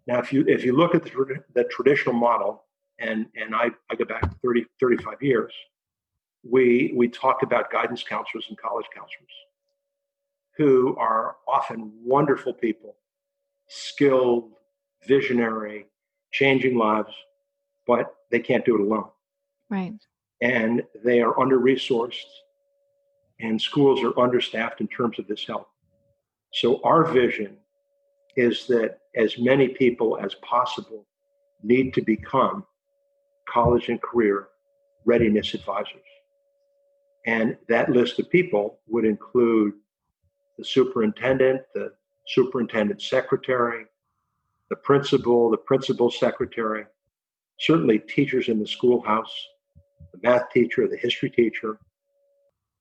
Now, 0.06 0.18
if 0.18 0.32
you 0.32 0.44
if 0.46 0.64
you 0.64 0.74
look 0.76 0.94
at 0.94 1.04
the, 1.04 1.42
the 1.54 1.64
traditional 1.64 2.14
model, 2.14 2.64
and 2.98 3.26
and 3.36 3.54
I, 3.54 3.70
I 3.90 3.94
go 3.94 4.04
back 4.04 4.24
30, 4.42 4.66
35 4.80 5.22
years, 5.22 5.52
we 6.48 6.92
we 6.96 7.08
talk 7.08 7.42
about 7.42 7.70
guidance 7.70 8.02
counselors 8.02 8.46
and 8.48 8.58
college 8.58 8.86
counselors 8.94 9.30
who 10.56 10.96
are 10.96 11.36
often 11.48 11.92
wonderful 12.04 12.52
people, 12.52 12.96
skilled, 13.68 14.50
visionary, 15.06 15.86
changing 16.32 16.76
lives, 16.76 17.12
but 17.86 18.14
they 18.30 18.40
can't 18.40 18.64
do 18.64 18.74
it 18.74 18.80
alone. 18.80 19.08
Right. 19.70 19.94
And 20.42 20.82
they 21.04 21.20
are 21.20 21.38
under 21.40 21.58
resourced, 21.58 22.24
and 23.40 23.60
schools 23.60 24.02
are 24.02 24.18
understaffed 24.18 24.80
in 24.80 24.88
terms 24.88 25.18
of 25.18 25.26
this 25.26 25.46
help. 25.46 25.68
So, 26.52 26.80
our 26.82 27.04
vision 27.04 27.56
is 28.40 28.66
that 28.66 28.98
as 29.16 29.38
many 29.38 29.68
people 29.68 30.18
as 30.18 30.34
possible 30.36 31.04
need 31.62 31.92
to 31.94 32.02
become 32.02 32.64
college 33.46 33.88
and 33.88 34.00
career 34.00 34.48
readiness 35.04 35.52
advisors. 35.54 36.10
And 37.26 37.56
that 37.68 37.90
list 37.90 38.18
of 38.18 38.30
people 38.30 38.78
would 38.88 39.04
include 39.04 39.74
the 40.56 40.64
superintendent, 40.64 41.60
the 41.74 41.92
superintendent 42.26 43.02
secretary, 43.02 43.84
the 44.70 44.76
principal, 44.76 45.50
the 45.50 45.58
principal 45.58 46.10
secretary, 46.10 46.86
certainly 47.58 47.98
teachers 47.98 48.48
in 48.48 48.58
the 48.58 48.66
schoolhouse, 48.66 49.34
the 50.12 50.20
math 50.22 50.48
teacher, 50.50 50.88
the 50.88 50.96
history 50.96 51.28
teacher. 51.28 51.78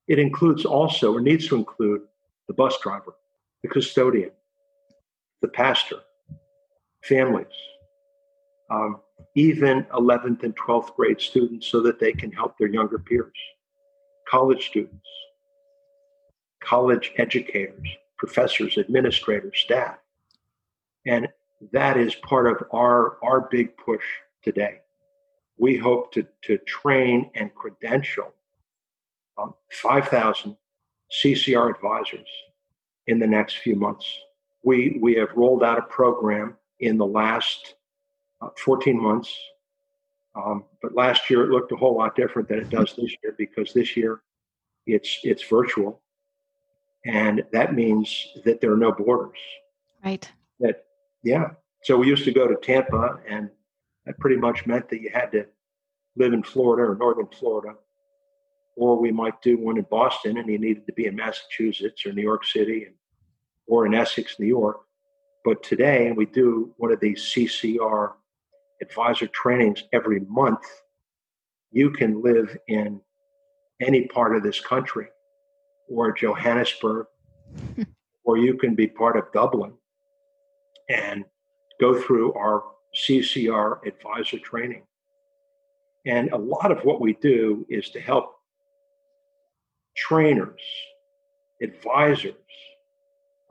It 0.08 0.19
includes 0.19 0.63
also, 0.63 1.13
or 1.13 1.22
needs 1.22 1.48
to 1.50 1.56
include, 1.56 2.02
the 2.48 2.54
bus 2.54 2.80
driver, 2.82 3.13
the 3.62 3.67
custodian, 3.67 4.32
the 5.41 5.47
pastor, 5.47 5.97
families, 7.04 7.47
um, 8.69 8.99
even 9.36 9.84
11th 9.86 10.43
and 10.43 10.56
12th 10.56 10.95
grade 10.95 11.21
students 11.21 11.67
so 11.67 11.82
that 11.82 11.99
they 11.99 12.12
can 12.12 12.32
help 12.32 12.58
their 12.58 12.67
younger 12.67 12.99
peers, 12.99 13.34
college 14.28 14.67
students, 14.67 15.08
college 16.62 17.13
educators, 17.17 17.88
professors, 18.17 18.78
administrators, 18.78 19.54
staff. 19.56 19.97
And 21.06 21.28
that 21.71 21.97
is 21.97 22.15
part 22.15 22.47
of 22.47 22.67
our, 22.73 23.17
our 23.23 23.47
big 23.49 23.75
push 23.78 24.04
today. 24.43 24.80
We 25.58 25.78
hope 25.78 26.12
to, 26.13 26.25
to 26.43 26.58
train 26.60 27.32
and 27.36 27.54
credential 27.54 28.34
um, 29.38 29.54
5,000 29.71 30.56
CCR 31.23 31.73
advisors 31.73 32.28
in 33.08 33.19
the 33.19 33.28
next 33.28 33.58
few 33.58 33.75
months. 33.75 34.06
We, 34.63 35.00
we 35.02 35.15
have 35.15 35.30
rolled 35.36 35.63
out 35.63 35.78
a 35.78 35.84
program 35.84 36.56
in 36.80 36.98
the 36.98 37.06
last 37.06 37.76
uh, 38.41 38.50
14 38.58 39.02
months, 39.02 39.34
um, 40.36 40.65
but 40.82 40.95
last 40.95 41.30
year 41.30 41.43
it 41.43 41.50
looked 41.50 41.72
a 41.72 41.76
whole 41.76 41.98
lot 41.98 42.15
different 42.15 42.48
than 42.48 42.60
it 42.60 42.69
does 42.69 42.93
this 42.95 43.13
year 43.24 43.36
because 43.38 43.74
this 43.74 43.98
year 43.98 44.22
it's 44.86 45.19
it's 45.24 45.43
virtual, 45.43 46.02
and 47.06 47.43
that 47.52 47.74
means 47.74 48.28
that 48.45 48.62
there 48.62 48.72
are 48.72 48.78
no 48.78 48.91
borders. 48.91 49.38
Right. 50.04 50.30
That 50.60 50.86
yeah. 51.24 51.52
So 51.84 51.98
we 51.98 52.08
used 52.08 52.26
to 52.26 52.32
go 52.32 52.48
to 52.48 52.56
Tampa 52.56 53.19
and 53.28 53.50
that 54.06 54.17
pretty 54.19 54.38
much 54.38 54.65
meant 54.65 54.89
that 54.89 55.02
you 55.02 55.10
had 55.13 55.32
to 55.32 55.45
live 56.15 56.34
in 56.34 56.43
Florida 56.43 56.89
or 56.89 56.95
northern 56.95 57.28
Florida, 57.28 57.76
or 58.76 59.00
we 59.00 59.12
might 59.12 59.41
do 59.41 59.58
one 59.58 59.78
in 59.78 59.86
Boston 59.89 60.38
and 60.38 60.50
you 60.50 60.58
needed 60.58 60.86
to 60.88 60.93
be 60.93 61.06
in 61.06 61.15
Massachusetts 61.15 62.06
or 62.06 62.13
New 62.13 62.22
York 62.22 62.45
City 62.45 62.86
and, 62.86 62.95
or 63.69 63.86
in 63.86 63.93
Essex, 63.93 64.38
New 64.39 64.47
York. 64.47 64.82
But 65.45 65.63
today 65.63 66.12
we 66.12 66.25
do 66.25 66.73
one 66.77 66.91
of 66.91 66.99
these 66.99 67.21
CCR 67.21 68.13
advisor 68.82 69.27
trainings 69.27 69.84
every 69.93 70.19
month. 70.21 70.65
You 71.71 71.91
can 71.91 72.21
live 72.21 72.58
in 72.67 72.99
any 73.79 74.08
part 74.08 74.36
of 74.36 74.43
this 74.43 74.60
country 74.60 75.08
or 75.88 76.12
Johannesburg, 76.12 77.05
or 78.23 78.38
you 78.38 78.58
can 78.58 78.75
be 78.75 78.88
part 78.88 79.15
of 79.15 79.32
Dublin 79.32 79.73
and 80.89 81.23
go 81.79 81.99
through 82.01 82.34
our 82.34 82.63
CCR 82.95 83.86
advisor 83.86 84.39
training. 84.39 84.84
And 86.05 86.32
a 86.32 86.38
lot 86.38 86.71
of 86.71 86.79
what 86.84 86.99
we 86.99 87.13
do 87.13 87.65
is 87.69 87.89
to 87.91 87.99
help 87.99 88.36
trainers, 89.95 90.62
advisors 91.62 92.34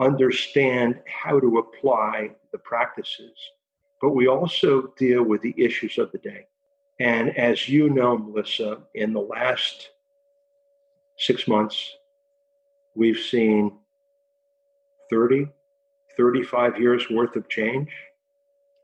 understand 0.01 1.01
how 1.07 1.41
to 1.41 1.59
apply 1.59 2.31
the 2.53 2.59
practices. 2.59 3.33
But 4.01 4.11
we 4.11 4.29
also 4.29 4.93
deal 4.97 5.23
with 5.25 5.43
the 5.43 5.55
issues 5.57 5.99
of 5.99 6.13
the 6.13 6.19
day. 6.19 6.47
And 7.01 7.37
as 7.37 7.69
you 7.69 7.91
know, 7.91 8.17
Melissa, 8.19 8.79
in 8.95 9.13
the 9.13 9.21
last 9.21 9.91
six 11.17 11.47
months, 11.49 11.93
we've 12.95 13.19
seen 13.19 13.73
30, 15.11 15.47
35 16.17 16.81
years 16.81 17.09
worth 17.11 17.37
of 17.37 17.49
change 17.49 17.91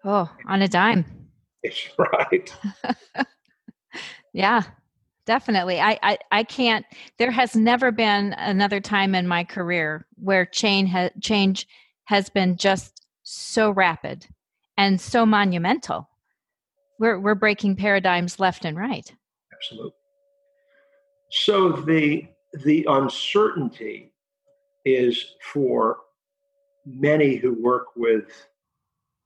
Oh, 0.05 0.31
on 0.47 0.63
a 0.63 0.69
dime. 0.69 1.05
It's 1.67 1.89
right. 1.97 2.55
yeah, 4.35 4.63
definitely. 5.27 5.81
I, 5.81 5.99
I, 6.03 6.19
I 6.31 6.45
can't, 6.45 6.85
there 7.19 7.31
has 7.31 7.57
never 7.57 7.91
been 7.91 8.35
another 8.35 8.81
time 8.81 9.15
in 9.15 9.27
my 9.27 9.45
career 9.45 10.07
where 10.17 10.45
chain 10.45 10.87
ha, 10.87 11.11
change 11.21 11.67
has 12.05 12.29
been 12.29 12.57
just 12.57 13.07
so 13.23 13.71
rapid 13.71 14.27
and 14.77 15.01
so 15.01 15.25
monumental. 15.25 16.09
We're, 16.99 17.19
we're 17.19 17.35
breaking 17.35 17.77
paradigms 17.77 18.39
left 18.39 18.65
and 18.65 18.77
right. 18.77 19.13
Absolutely. 19.53 19.93
So 21.31 21.73
the, 21.73 22.27
the 22.65 22.87
uncertainty 22.89 24.13
is 24.85 25.35
for 25.53 25.99
many 26.87 27.37
who 27.37 27.61
work 27.63 27.87
with 27.97 28.27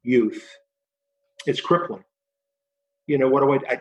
youth 0.03 0.43
it's 1.47 1.61
crippling. 1.61 2.05
You 3.07 3.19
know, 3.19 3.29
what 3.29 3.43
do 3.43 3.53
I, 3.53 3.73
I 3.73 3.81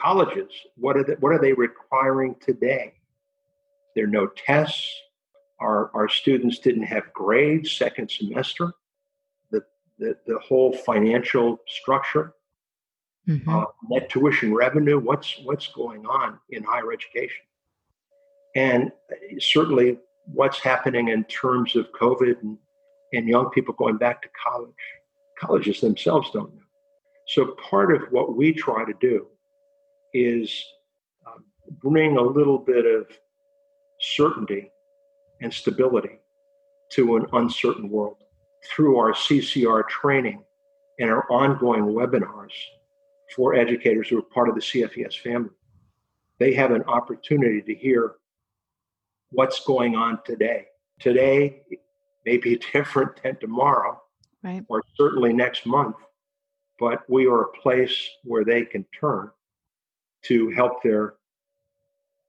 colleges, 0.00 0.50
what 0.76 0.96
are 0.96 1.04
they, 1.04 1.14
what 1.14 1.32
are 1.32 1.40
they 1.40 1.52
requiring 1.52 2.36
today? 2.40 2.94
There 3.94 4.04
are 4.04 4.08
no 4.08 4.28
tests. 4.28 4.92
Our, 5.60 5.90
our 5.94 6.08
students 6.08 6.58
didn't 6.60 6.84
have 6.84 7.12
grades 7.12 7.72
second 7.72 8.10
semester. 8.10 8.72
The, 9.50 9.62
the, 9.98 10.16
the 10.26 10.38
whole 10.38 10.72
financial 10.72 11.58
structure, 11.66 12.34
mm-hmm. 13.28 13.48
uh, 13.48 13.64
net 13.90 14.08
tuition 14.08 14.54
revenue, 14.54 14.98
what's, 14.98 15.40
what's 15.42 15.66
going 15.68 16.06
on 16.06 16.38
in 16.50 16.62
higher 16.62 16.92
education? 16.92 17.42
And 18.54 18.92
certainly 19.40 19.98
what's 20.26 20.60
happening 20.60 21.08
in 21.08 21.24
terms 21.24 21.74
of 21.74 21.90
COVID 21.92 22.40
and, 22.42 22.58
and 23.12 23.28
young 23.28 23.50
people 23.50 23.74
going 23.74 23.96
back 23.96 24.22
to 24.22 24.28
college, 24.46 24.70
colleges 25.40 25.80
themselves 25.80 26.30
don't 26.32 26.54
know. 26.54 26.62
So 27.26 27.56
part 27.70 27.94
of 27.94 28.02
what 28.10 28.36
we 28.36 28.52
try 28.52 28.84
to 28.84 28.94
do 29.00 29.26
is 30.14 30.64
um, 31.26 31.44
bring 31.82 32.16
a 32.16 32.22
little 32.22 32.58
bit 32.58 32.86
of 32.86 33.06
certainty 34.00 34.70
and 35.40 35.52
stability 35.52 36.18
to 36.92 37.16
an 37.16 37.26
uncertain 37.32 37.88
world 37.88 38.16
through 38.70 38.98
our 38.98 39.12
CCR 39.12 39.86
training 39.88 40.42
and 40.98 41.10
our 41.10 41.30
ongoing 41.30 41.84
webinars 41.84 42.52
for 43.34 43.54
educators 43.54 44.08
who 44.08 44.18
are 44.18 44.22
part 44.22 44.48
of 44.48 44.54
the 44.54 44.60
CFES 44.60 45.18
family. 45.18 45.50
They 46.38 46.54
have 46.54 46.70
an 46.70 46.82
opportunity 46.84 47.62
to 47.62 47.74
hear 47.74 48.14
what's 49.30 49.60
going 49.64 49.96
on 49.96 50.20
today. 50.24 50.66
Today 50.98 51.62
may 52.24 52.38
be 52.38 52.56
different 52.72 53.22
than 53.22 53.38
tomorrow, 53.38 54.00
right. 54.42 54.64
or 54.68 54.82
certainly 54.96 55.32
next 55.32 55.66
month, 55.66 55.96
but 56.78 57.08
we 57.08 57.26
are 57.26 57.42
a 57.42 57.52
place 57.52 58.08
where 58.24 58.44
they 58.44 58.64
can 58.64 58.84
turn 58.98 59.30
to 60.22 60.50
help 60.50 60.82
their 60.82 61.14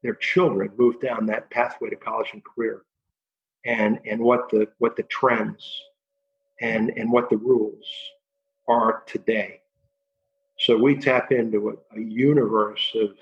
their 0.01 0.15
children 0.15 0.71
move 0.77 0.99
down 1.01 1.25
that 1.25 1.49
pathway 1.49 1.89
to 1.89 1.95
college 1.95 2.29
and 2.33 2.43
career. 2.43 2.83
And 3.65 3.99
and 4.05 4.21
what 4.21 4.49
the 4.49 4.67
what 4.77 4.95
the 4.95 5.03
trends 5.03 5.81
and 6.61 6.91
and 6.95 7.11
what 7.11 7.29
the 7.29 7.37
rules 7.37 7.85
are 8.67 9.03
today. 9.05 9.61
So 10.57 10.77
we 10.77 10.95
tap 10.95 11.31
into 11.31 11.69
a, 11.69 11.97
a 11.97 12.01
universe 12.01 12.91
of 12.95 13.17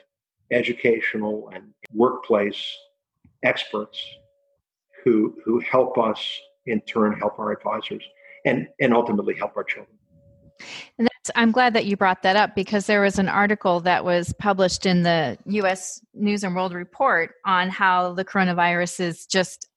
educational 0.52 1.50
and 1.54 1.74
workplace 1.94 2.76
experts 3.44 4.00
who 5.04 5.36
who 5.44 5.60
help 5.60 5.98
us 5.98 6.40
in 6.66 6.82
turn 6.82 7.14
help 7.18 7.40
our 7.40 7.52
advisors 7.52 8.04
and 8.46 8.68
and 8.80 8.94
ultimately 8.94 9.36
help 9.36 9.56
our 9.58 9.64
children. 9.64 9.98
And 11.00 11.08
I'm 11.36 11.52
glad 11.52 11.74
that 11.74 11.86
you 11.86 11.98
brought 11.98 12.24
that 12.24 12.36
up 12.36 12.56
because 12.56 12.86
there 12.86 13.02
was 13.02 13.20
an 13.20 13.30
article 13.30 13.80
that 13.82 14.04
was 14.04 14.34
published 14.40 14.86
in 14.86 15.04
the 15.04 15.38
U.S. 15.46 16.02
News 16.14 16.44
and 16.44 16.56
World 16.56 16.74
Report 16.74 17.36
on 17.46 17.70
how 17.70 18.14
the 18.14 18.26
coronavirus 18.26 19.00
is 19.02 19.26
just 19.26 19.68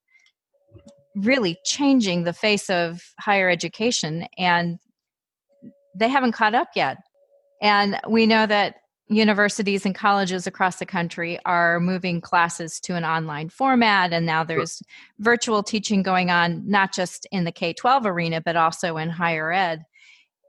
really 1.17 1.59
changing 1.65 2.25
the 2.25 2.33
face 2.33 2.71
of 2.71 3.03
higher 3.19 3.49
education, 3.49 4.27
and 4.39 4.79
they 5.95 6.09
haven't 6.09 6.33
caught 6.33 6.55
up 6.55 6.69
yet. 6.75 6.99
And 7.61 8.01
we 8.09 8.27
know 8.27 8.47
that 8.47 8.77
universities 9.11 9.85
and 9.85 9.95
colleges 9.95 10.47
across 10.47 10.77
the 10.77 10.87
country 10.87 11.39
are 11.45 11.81
moving 11.81 12.21
classes 12.21 12.79
to 12.79 12.95
an 12.95 13.05
online 13.05 13.49
format 13.49 14.13
and 14.13 14.25
now 14.25 14.45
there's 14.45 14.81
virtual 15.19 15.65
teaching 15.65 16.01
going 16.01 16.31
on 16.31 16.63
not 16.65 16.95
just 16.95 17.27
in 17.33 17.43
the 17.43 17.51
K-12 17.51 18.05
arena 18.05 18.41
but 18.41 18.55
also 18.55 18.97
in 18.97 19.11
higher 19.11 19.53
ed. 19.53 19.85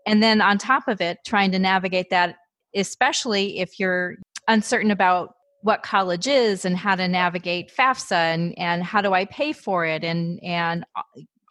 And 0.05 0.21
then 0.21 0.41
on 0.41 0.57
top 0.57 0.87
of 0.87 1.01
it 1.01 1.19
trying 1.25 1.51
to 1.51 1.59
navigate 1.59 2.09
that 2.09 2.35
especially 2.75 3.59
if 3.59 3.79
you're 3.79 4.15
uncertain 4.47 4.91
about 4.91 5.33
what 5.61 5.83
college 5.83 6.27
is 6.27 6.65
and 6.65 6.75
how 6.75 6.95
to 6.95 7.07
navigate 7.07 7.71
FAFSA 7.75 8.11
and 8.11 8.57
and 8.57 8.83
how 8.83 9.01
do 9.01 9.13
I 9.13 9.25
pay 9.25 9.53
for 9.53 9.85
it 9.85 10.03
and 10.03 10.39
and 10.43 10.85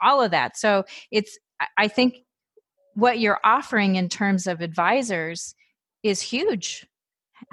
all 0.03 0.23
of 0.23 0.31
that. 0.31 0.57
So 0.57 0.85
it's 1.11 1.39
I 1.77 1.89
think 1.89 2.17
what 2.95 3.21
you're 3.21 3.41
offering 3.45 3.97
in 3.97 4.09
terms 4.09 4.47
of 4.47 4.61
advisors 4.61 5.55
is 6.03 6.21
huge 6.21 6.87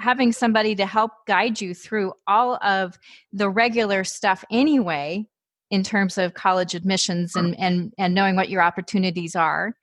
having 0.00 0.32
somebody 0.32 0.74
to 0.74 0.84
help 0.84 1.12
guide 1.26 1.60
you 1.60 1.74
through 1.74 2.12
all 2.26 2.56
of 2.62 2.98
the 3.32 3.48
regular 3.48 4.04
stuff 4.04 4.44
anyway 4.50 5.26
in 5.70 5.82
terms 5.82 6.18
of 6.18 6.34
college 6.34 6.74
admissions 6.74 7.36
and 7.36 7.58
and 7.58 7.92
and 7.98 8.14
knowing 8.14 8.36
what 8.36 8.48
your 8.48 8.62
opportunities 8.62 9.36
are 9.36 9.74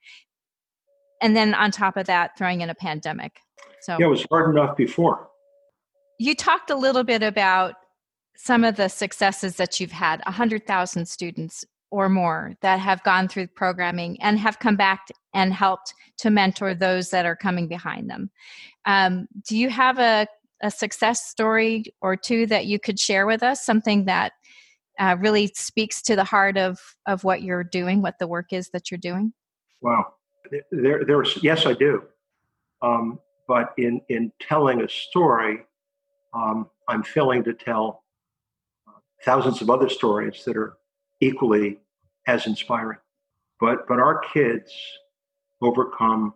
and 1.22 1.36
then 1.36 1.54
on 1.54 1.70
top 1.70 1.96
of 1.96 2.06
that 2.06 2.36
throwing 2.36 2.60
in 2.60 2.70
a 2.70 2.74
pandemic 2.74 3.40
so 3.80 3.96
yeah 3.98 4.06
it 4.06 4.10
was 4.10 4.26
hard 4.30 4.54
enough 4.54 4.76
before 4.76 5.28
you 6.18 6.34
talked 6.34 6.70
a 6.70 6.76
little 6.76 7.04
bit 7.04 7.22
about 7.22 7.74
some 8.36 8.64
of 8.64 8.76
the 8.76 8.88
successes 8.88 9.56
that 9.56 9.80
you've 9.80 9.92
had 9.92 10.20
100000 10.26 11.06
students 11.06 11.64
or 11.90 12.08
more 12.08 12.54
that 12.60 12.78
have 12.78 13.02
gone 13.04 13.28
through 13.28 13.46
programming 13.46 14.20
and 14.20 14.38
have 14.38 14.58
come 14.58 14.76
back 14.76 15.08
and 15.34 15.52
helped 15.52 15.94
to 16.18 16.30
mentor 16.30 16.74
those 16.74 17.10
that 17.10 17.26
are 17.26 17.36
coming 17.36 17.68
behind 17.68 18.10
them. 18.10 18.30
Um, 18.84 19.28
do 19.48 19.56
you 19.56 19.70
have 19.70 19.98
a, 19.98 20.26
a 20.62 20.70
success 20.70 21.26
story 21.26 21.84
or 22.00 22.16
two 22.16 22.46
that 22.46 22.66
you 22.66 22.78
could 22.78 22.98
share 22.98 23.26
with 23.26 23.42
us? 23.42 23.64
Something 23.64 24.06
that 24.06 24.32
uh, 24.98 25.16
really 25.20 25.48
speaks 25.54 26.02
to 26.02 26.16
the 26.16 26.24
heart 26.24 26.56
of, 26.56 26.78
of 27.06 27.24
what 27.24 27.42
you're 27.42 27.64
doing, 27.64 28.02
what 28.02 28.18
the 28.18 28.26
work 28.26 28.52
is 28.52 28.70
that 28.70 28.90
you're 28.90 28.98
doing? 28.98 29.32
Wow. 29.80 30.06
There, 30.70 31.04
there's, 31.04 31.38
yes, 31.42 31.66
I 31.66 31.72
do. 31.74 32.02
Um, 32.82 33.18
but 33.48 33.72
in, 33.78 34.00
in 34.08 34.32
telling 34.40 34.82
a 34.82 34.88
story, 34.88 35.60
um, 36.34 36.68
I'm 36.88 37.02
failing 37.02 37.44
to 37.44 37.54
tell 37.54 38.04
uh, 38.88 38.92
thousands 39.24 39.62
of 39.62 39.70
other 39.70 39.88
stories 39.88 40.44
that 40.44 40.56
are 40.56 40.76
equally 41.20 41.78
as 42.26 42.46
inspiring. 42.46 42.98
But 43.58 43.88
but 43.88 43.98
our 43.98 44.18
kids 44.18 44.72
overcome 45.62 46.34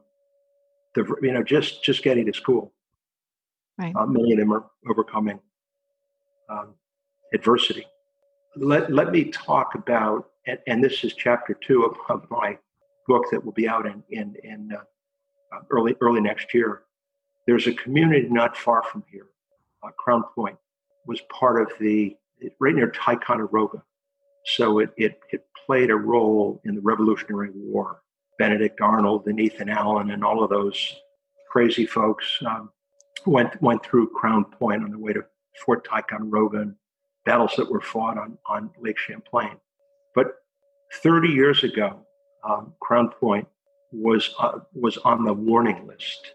the 0.94 1.04
you 1.22 1.32
know 1.32 1.42
just 1.42 1.84
just 1.84 2.02
getting 2.02 2.26
to 2.26 2.32
school. 2.32 2.72
Right. 3.78 3.94
Uh, 3.94 4.06
many 4.06 4.32
of 4.32 4.38
them 4.38 4.52
are 4.52 4.64
overcoming 4.88 5.40
um, 6.48 6.74
adversity. 7.34 7.86
Let 8.56 8.92
let 8.92 9.10
me 9.10 9.24
talk 9.24 9.74
about 9.74 10.30
and, 10.46 10.58
and, 10.66 10.82
this 10.82 11.04
is 11.04 11.14
chapter 11.14 11.54
two 11.54 11.84
of, 11.84 11.96
of 12.08 12.28
my 12.30 12.58
book 13.10 13.24
that 13.30 13.44
will 13.44 13.58
be 13.62 13.68
out 13.68 13.86
in 13.86 14.02
in, 14.10 14.36
in 14.44 14.70
uh, 14.72 14.84
uh 15.54 15.62
early 15.70 15.94
early 16.00 16.20
next 16.20 16.54
year. 16.54 16.82
There's 17.46 17.66
a 17.66 17.74
community 17.74 18.28
not 18.28 18.56
far 18.56 18.82
from 18.90 19.02
here, 19.10 19.28
uh, 19.82 19.90
Crown 19.98 20.22
Point, 20.34 20.56
was 21.06 21.20
part 21.40 21.60
of 21.60 21.68
the 21.80 22.16
right 22.60 22.74
near 22.74 22.90
Ticonderoga. 22.90 23.82
So 24.44 24.78
it, 24.78 24.90
it, 24.96 25.20
it 25.32 25.44
played 25.66 25.90
a 25.90 25.96
role 25.96 26.60
in 26.64 26.74
the 26.74 26.80
Revolutionary 26.80 27.50
War. 27.54 28.02
Benedict 28.38 28.80
Arnold 28.80 29.26
and 29.26 29.38
Ethan 29.38 29.68
Allen 29.68 30.12
and 30.12 30.24
all 30.24 30.42
of 30.42 30.48
those 30.48 30.78
crazy 31.50 31.84
folks 31.84 32.26
um, 32.46 32.70
went 33.26 33.60
went 33.60 33.84
through 33.84 34.08
Crown 34.10 34.44
Point 34.44 34.82
on 34.82 34.90
the 34.90 34.98
way 34.98 35.12
to 35.12 35.22
Fort 35.64 35.84
Ticonderoga 35.84 36.58
and 36.60 36.74
battles 37.26 37.52
that 37.56 37.70
were 37.70 37.82
fought 37.82 38.16
on, 38.16 38.38
on 38.46 38.70
Lake 38.80 38.96
Champlain. 38.96 39.56
But 40.14 40.28
30 41.02 41.28
years 41.28 41.64
ago, 41.64 42.06
um, 42.48 42.74
Crown 42.80 43.10
Point 43.10 43.46
was 43.92 44.34
uh, 44.38 44.60
was 44.74 44.96
on 44.98 45.24
the 45.24 45.32
warning 45.32 45.86
list. 45.86 46.34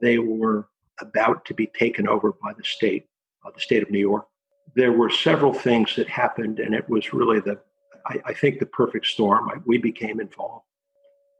They 0.00 0.18
were 0.18 0.68
about 1.00 1.44
to 1.46 1.54
be 1.54 1.66
taken 1.66 2.06
over 2.08 2.32
by 2.32 2.52
the 2.52 2.64
state, 2.64 3.06
uh, 3.44 3.50
the 3.54 3.60
state 3.60 3.82
of 3.82 3.90
New 3.90 3.98
York 3.98 4.26
there 4.74 4.92
were 4.92 5.10
several 5.10 5.52
things 5.52 5.94
that 5.96 6.08
happened, 6.08 6.58
and 6.58 6.74
it 6.74 6.88
was 6.88 7.12
really 7.12 7.40
the, 7.40 7.58
I, 8.06 8.20
I 8.26 8.34
think, 8.34 8.58
the 8.58 8.66
perfect 8.66 9.06
storm. 9.06 9.48
I, 9.48 9.54
we 9.64 9.78
became 9.78 10.20
involved 10.20 10.64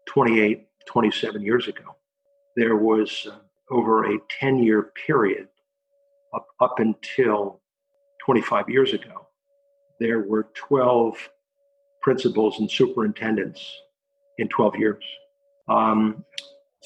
28, 0.06 0.66
27 0.86 1.42
years 1.42 1.68
ago. 1.68 1.96
There 2.56 2.76
was 2.76 3.26
uh, 3.30 3.36
over 3.70 4.04
a 4.04 4.18
10 4.40 4.62
year 4.62 4.92
period 5.06 5.48
up, 6.34 6.46
up 6.60 6.78
until 6.78 7.60
25 8.24 8.68
years 8.68 8.92
ago, 8.92 9.26
there 10.00 10.20
were 10.20 10.48
12 10.54 11.16
principals 12.02 12.60
and 12.60 12.70
superintendents 12.70 13.72
in 14.38 14.48
12 14.48 14.76
years. 14.76 15.04
Um, 15.68 16.24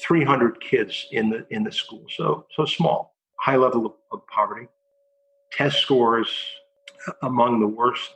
300 0.01 0.61
kids 0.61 1.07
in 1.11 1.29
the 1.29 1.45
in 1.49 1.63
the 1.63 1.71
school, 1.71 2.05
so 2.15 2.45
so 2.55 2.65
small, 2.65 3.15
high 3.37 3.57
level 3.57 3.85
of, 3.85 3.93
of 4.13 4.25
poverty 4.27 4.67
test 5.51 5.79
scores 5.79 6.29
among 7.23 7.59
the 7.59 7.67
worst 7.67 8.11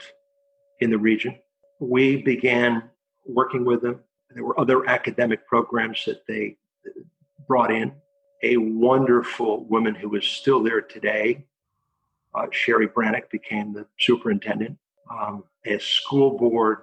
in 0.80 0.90
the 0.90 0.98
region. 0.98 1.38
We 1.80 2.22
began 2.22 2.84
working 3.26 3.66
with 3.66 3.82
them. 3.82 4.00
There 4.34 4.44
were 4.44 4.60
other 4.60 4.88
academic 4.88 5.48
programs 5.48 6.04
that 6.06 6.26
they 6.28 6.58
brought 7.48 7.72
in. 7.72 7.94
A 8.44 8.58
wonderful 8.58 9.66
woman 9.66 9.96
who 9.96 10.16
is 10.16 10.26
still 10.26 10.62
there 10.62 10.82
today, 10.82 11.46
uh, 12.36 12.48
Sherry 12.52 12.88
Brannick, 12.88 13.30
became 13.30 13.74
the 13.74 13.86
superintendent. 13.98 14.78
Um, 15.10 15.46
a 15.66 15.80
school 15.80 16.38
board 16.38 16.80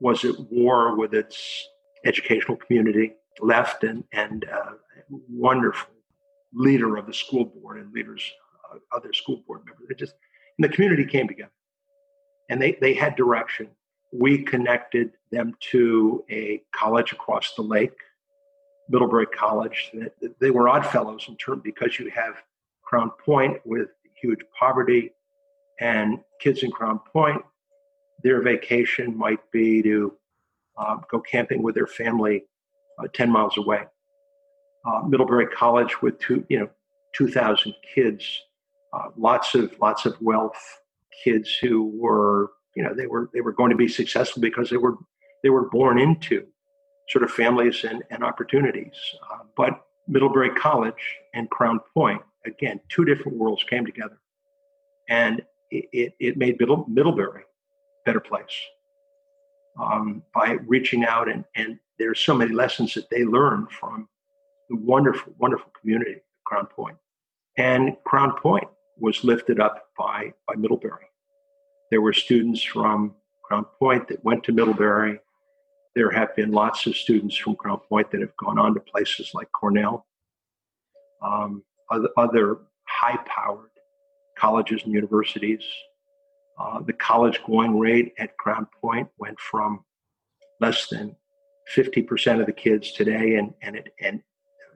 was 0.00 0.24
at 0.24 0.38
war 0.50 0.96
with 0.96 1.14
its 1.14 1.66
educational 2.04 2.56
community, 2.56 3.14
left, 3.40 3.84
and, 3.84 4.04
and 4.12 4.46
uh, 4.52 4.72
wonderful 5.10 5.92
leader 6.54 6.96
of 6.96 7.06
the 7.06 7.14
school 7.14 7.46
board 7.46 7.78
and 7.78 7.92
leaders 7.92 8.30
other 8.92 9.12
school 9.12 9.42
board 9.46 9.62
members. 9.66 9.88
It 9.90 9.98
just 9.98 10.14
and 10.58 10.64
the 10.64 10.74
community 10.74 11.04
came 11.04 11.28
together, 11.28 11.52
and 12.50 12.60
they 12.60 12.76
they 12.80 12.94
had 12.94 13.16
direction. 13.16 13.68
We 14.12 14.42
connected 14.42 15.12
them 15.30 15.54
to 15.70 16.24
a 16.30 16.62
college 16.74 17.12
across 17.12 17.54
the 17.54 17.62
lake, 17.62 17.96
Middlebury 18.88 19.26
College. 19.26 19.92
They 20.40 20.50
were 20.50 20.68
odd 20.68 20.86
fellows 20.86 21.26
in 21.28 21.36
terms 21.36 21.62
because 21.64 21.98
you 21.98 22.10
have 22.10 22.34
Crown 22.82 23.10
Point 23.24 23.58
with 23.64 23.88
huge 24.20 24.40
poverty 24.58 25.12
And 25.80 26.20
kids 26.40 26.62
in 26.62 26.70
Crown 26.70 27.00
Point, 27.12 27.42
their 28.22 28.42
vacation 28.42 29.16
might 29.16 29.40
be 29.50 29.82
to 29.82 30.14
uh, 30.76 30.96
go 31.10 31.20
camping 31.20 31.62
with 31.62 31.74
their 31.74 31.86
family 31.86 32.44
uh, 32.98 33.08
10 33.12 33.30
miles 33.30 33.56
away. 33.56 33.82
Uh, 34.84 35.02
Middlebury 35.06 35.46
College 35.46 36.02
with 36.02 36.18
two, 36.18 36.44
you 36.48 36.58
know, 36.58 36.68
2,000 37.14 37.74
kids, 37.94 38.40
uh, 38.92 39.08
lots 39.16 39.54
of 39.54 39.72
lots 39.80 40.06
of 40.06 40.20
wealth, 40.20 40.80
kids 41.24 41.56
who 41.60 41.84
were, 41.94 42.52
you 42.74 42.82
know, 42.82 42.94
they 42.94 43.06
were 43.06 43.30
they 43.32 43.40
were 43.40 43.52
going 43.52 43.70
to 43.70 43.76
be 43.76 43.88
successful 43.88 44.40
because 44.40 44.70
they 44.70 44.76
were 44.76 44.96
they 45.42 45.50
were 45.50 45.68
born 45.70 45.98
into 45.98 46.46
sort 47.08 47.22
of 47.24 47.30
families 47.30 47.84
and, 47.84 48.02
and 48.10 48.24
opportunities. 48.24 48.94
Uh, 49.30 49.38
but 49.56 49.86
Middlebury 50.08 50.50
College 50.50 51.18
and 51.34 51.48
Crown 51.50 51.80
Point, 51.94 52.22
again, 52.46 52.80
two 52.88 53.04
different 53.04 53.38
worlds 53.38 53.62
came 53.64 53.84
together, 53.84 54.18
and 55.08 55.42
it, 55.70 55.88
it, 55.92 56.14
it 56.18 56.36
made 56.36 56.58
Middle, 56.58 56.86
Middlebury 56.88 57.42
a 57.42 58.04
better 58.04 58.20
place 58.20 58.52
um, 59.80 60.22
by 60.34 60.58
reaching 60.66 61.04
out 61.04 61.28
and 61.30 61.44
and 61.54 61.78
there's 61.98 62.20
so 62.20 62.34
many 62.34 62.52
lessons 62.52 62.94
that 62.94 63.08
they 63.10 63.24
learned 63.24 63.70
from 63.70 64.08
the 64.68 64.76
wonderful, 64.76 65.32
wonderful 65.38 65.70
community 65.80 66.16
Crown 66.44 66.66
Point. 66.66 66.96
And 67.58 67.96
Crown 68.04 68.34
Point 68.36 68.68
was 68.98 69.22
lifted 69.24 69.60
up 69.60 69.86
by, 69.96 70.32
by 70.48 70.54
Middlebury. 70.56 71.06
There 71.90 72.00
were 72.00 72.12
students 72.12 72.62
from 72.62 73.14
Crown 73.44 73.66
Point 73.78 74.08
that 74.08 74.24
went 74.24 74.44
to 74.44 74.52
Middlebury. 74.52 75.18
There 75.94 76.10
have 76.10 76.34
been 76.34 76.50
lots 76.50 76.86
of 76.86 76.96
students 76.96 77.36
from 77.36 77.54
Crown 77.54 77.80
Point 77.88 78.10
that 78.10 78.20
have 78.20 78.36
gone 78.36 78.58
on 78.58 78.74
to 78.74 78.80
places 78.80 79.30
like 79.34 79.50
Cornell, 79.52 80.06
um, 81.22 81.62
other, 81.90 82.08
other 82.16 82.58
high 82.88 83.18
powered 83.26 83.70
colleges 84.38 84.82
and 84.84 84.92
universities. 84.92 85.62
Uh, 86.62 86.80
the 86.80 86.92
college 86.92 87.40
going 87.44 87.76
rate 87.76 88.12
at 88.18 88.36
Crown 88.36 88.68
Point 88.80 89.08
went 89.18 89.38
from 89.40 89.84
less 90.60 90.86
than 90.88 91.16
50% 91.74 92.40
of 92.40 92.46
the 92.46 92.52
kids 92.52 92.92
today, 92.92 93.34
and, 93.34 93.52
and, 93.62 93.74
it, 93.74 93.92
and 94.00 94.22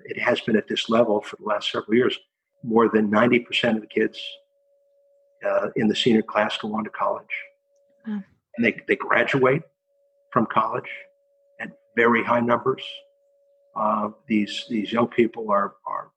it 0.05 0.19
has 0.19 0.41
been 0.41 0.57
at 0.57 0.67
this 0.67 0.89
level 0.89 1.21
for 1.21 1.37
the 1.37 1.45
last 1.45 1.71
several 1.71 1.95
years. 1.95 2.19
More 2.65 2.89
than 2.89 3.09
90% 3.09 3.77
of 3.77 3.83
the 3.83 3.87
kids 3.87 4.21
uh, 5.47 5.69
in 5.77 5.87
the 5.87 5.95
senior 5.95 6.23
class 6.23 6.59
go 6.59 6.75
on 6.75 6.83
to 6.85 6.91
college. 6.91 7.25
And 8.57 8.65
they, 8.65 8.81
they 8.89 8.97
graduate 8.97 9.63
from 10.33 10.47
college 10.47 10.91
at 11.61 11.71
very 11.97 12.25
high 12.25 12.41
numbers. 12.41 12.83
Uh, 13.77 14.09
these, 14.27 14.65
these 14.69 14.91
young 14.91 15.07
people 15.07 15.51
are, 15.51 15.75
are 15.87 16.11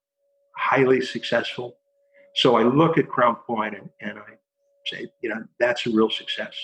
highly 0.55 1.01
successful. 1.01 1.75
So 2.35 2.55
I 2.55 2.63
look 2.63 2.97
at 2.97 3.07
Crown 3.07 3.35
Point 3.35 3.75
and, 3.75 3.89
and 4.01 4.17
I 4.17 4.38
say, 4.85 5.07
you 5.21 5.29
know, 5.29 5.43
that's 5.59 5.85
a 5.85 5.91
real 5.91 6.09
success. 6.09 6.55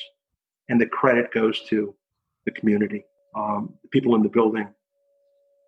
And 0.70 0.80
the 0.80 0.88
credit 0.88 1.32
goes 1.32 1.62
to 1.70 1.96
the 2.46 2.52
community 2.52 3.06
um, 3.36 3.74
the 3.84 3.90
people 3.90 4.16
in 4.16 4.24
the 4.24 4.30
building, 4.30 4.68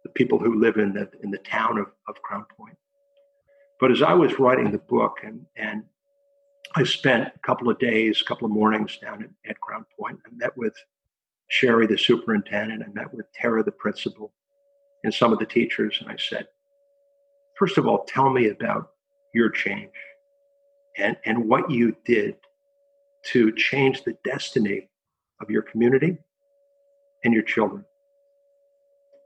the 0.03 0.09
people 0.11 0.39
who 0.39 0.59
live 0.59 0.77
in 0.77 0.93
the 0.93 1.09
in 1.21 1.31
the 1.31 1.37
town 1.39 1.77
of, 1.77 1.87
of 2.07 2.21
Crown 2.21 2.45
Point. 2.57 2.77
But 3.79 3.91
as 3.91 4.01
I 4.01 4.13
was 4.13 4.39
writing 4.39 4.71
the 4.71 4.77
book, 4.77 5.17
and 5.23 5.45
and 5.55 5.83
I 6.75 6.83
spent 6.83 7.27
a 7.35 7.39
couple 7.39 7.69
of 7.69 7.79
days, 7.79 8.21
a 8.21 8.25
couple 8.25 8.45
of 8.45 8.51
mornings 8.51 8.97
down 8.97 9.23
at, 9.23 9.29
at 9.49 9.61
Crown 9.61 9.85
Point. 9.99 10.19
I 10.25 10.29
met 10.33 10.57
with 10.57 10.73
Sherry, 11.49 11.87
the 11.87 11.97
superintendent. 11.97 12.83
I 12.83 12.91
met 12.93 13.13
with 13.13 13.31
Tara, 13.33 13.63
the 13.63 13.71
principal, 13.71 14.33
and 15.03 15.13
some 15.13 15.33
of 15.33 15.39
the 15.39 15.45
teachers. 15.45 15.97
And 16.01 16.09
I 16.09 16.17
said, 16.17 16.47
first 17.57 17.77
of 17.77 17.87
all, 17.87 18.05
tell 18.05 18.29
me 18.29 18.49
about 18.49 18.91
your 19.33 19.49
change 19.49 19.91
and, 20.97 21.17
and 21.25 21.47
what 21.47 21.69
you 21.69 21.95
did 22.05 22.35
to 23.27 23.51
change 23.53 24.03
the 24.03 24.15
destiny 24.23 24.89
of 25.41 25.49
your 25.49 25.61
community 25.61 26.17
and 27.23 27.33
your 27.33 27.43
children. 27.43 27.83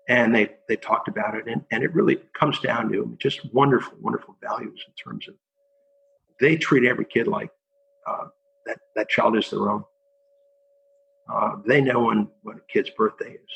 And 0.10 0.34
they, 0.36 0.50
they 0.68 0.76
talked 0.76 1.08
about 1.08 1.36
it, 1.36 1.48
and, 1.48 1.64
and 1.72 1.84
it 1.84 1.94
really 1.94 2.18
comes 2.38 2.60
down 2.60 2.92
to 2.92 3.16
just 3.20 3.54
wonderful, 3.54 3.98
wonderful 4.02 4.36
values 4.42 4.84
in 4.88 4.94
terms 4.94 5.28
of 5.28 5.36
they 6.40 6.58
treat 6.58 6.86
every 6.86 7.06
kid 7.06 7.28
like 7.28 7.52
uh, 8.08 8.26
that, 8.66 8.80
that 8.96 9.10
child 9.10 9.38
is 9.38 9.50
their 9.50 9.70
own. 9.70 9.84
Uh, 11.32 11.58
they 11.66 11.80
know 11.80 12.06
when, 12.06 12.28
when 12.42 12.58
a 12.58 12.74
kid's 12.74 12.90
birthday 12.90 13.34
is. 13.34 13.50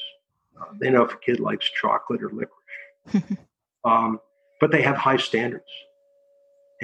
Uh, 0.59 0.65
they 0.79 0.89
know 0.89 1.03
if 1.03 1.13
a 1.13 1.17
kid 1.17 1.39
likes 1.39 1.69
chocolate 1.81 2.21
or 2.21 2.29
licorice. 2.29 3.37
um, 3.83 4.19
but 4.61 4.71
they 4.71 4.81
have 4.81 4.95
high 4.95 5.17
standards 5.17 5.65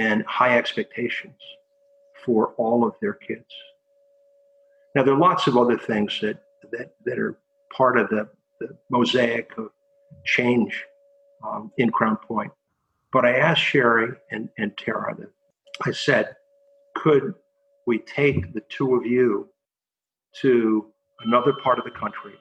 and 0.02 0.26
high 0.26 0.58
expectations 0.58 1.40
for 2.26 2.54
all 2.58 2.84
of 2.84 2.94
their 3.02 3.14
kids. 3.14 3.54
Now, 4.96 5.04
there 5.04 5.14
are 5.14 5.20
lots 5.30 5.46
of 5.46 5.58
other 5.58 5.78
things 5.78 6.18
that, 6.22 6.42
that, 6.72 6.96
that 7.06 7.20
are 7.20 7.38
part 7.76 8.00
of 8.00 8.10
the, 8.10 8.28
the 8.60 8.76
mosaic 8.90 9.52
of 9.60 9.70
change 10.26 10.84
um, 11.48 11.72
in 11.78 11.92
Crown 11.92 12.18
Point. 12.18 12.52
But 13.14 13.26
I 13.26 13.38
asked 13.38 13.62
Sherry 13.62 14.10
and, 14.32 14.50
and 14.58 14.76
Tara, 14.76 15.16
that 15.20 15.30
I 15.86 15.92
said, 15.92 16.36
could 16.96 17.36
we 17.86 18.00
take 18.00 18.54
the 18.54 18.64
two 18.70 18.96
of 18.96 19.06
you 19.06 19.50
to 20.42 20.88
another 21.26 21.54
part 21.54 21.78
of 21.78 21.86
the 21.86 21.92
country, 21.92 22.34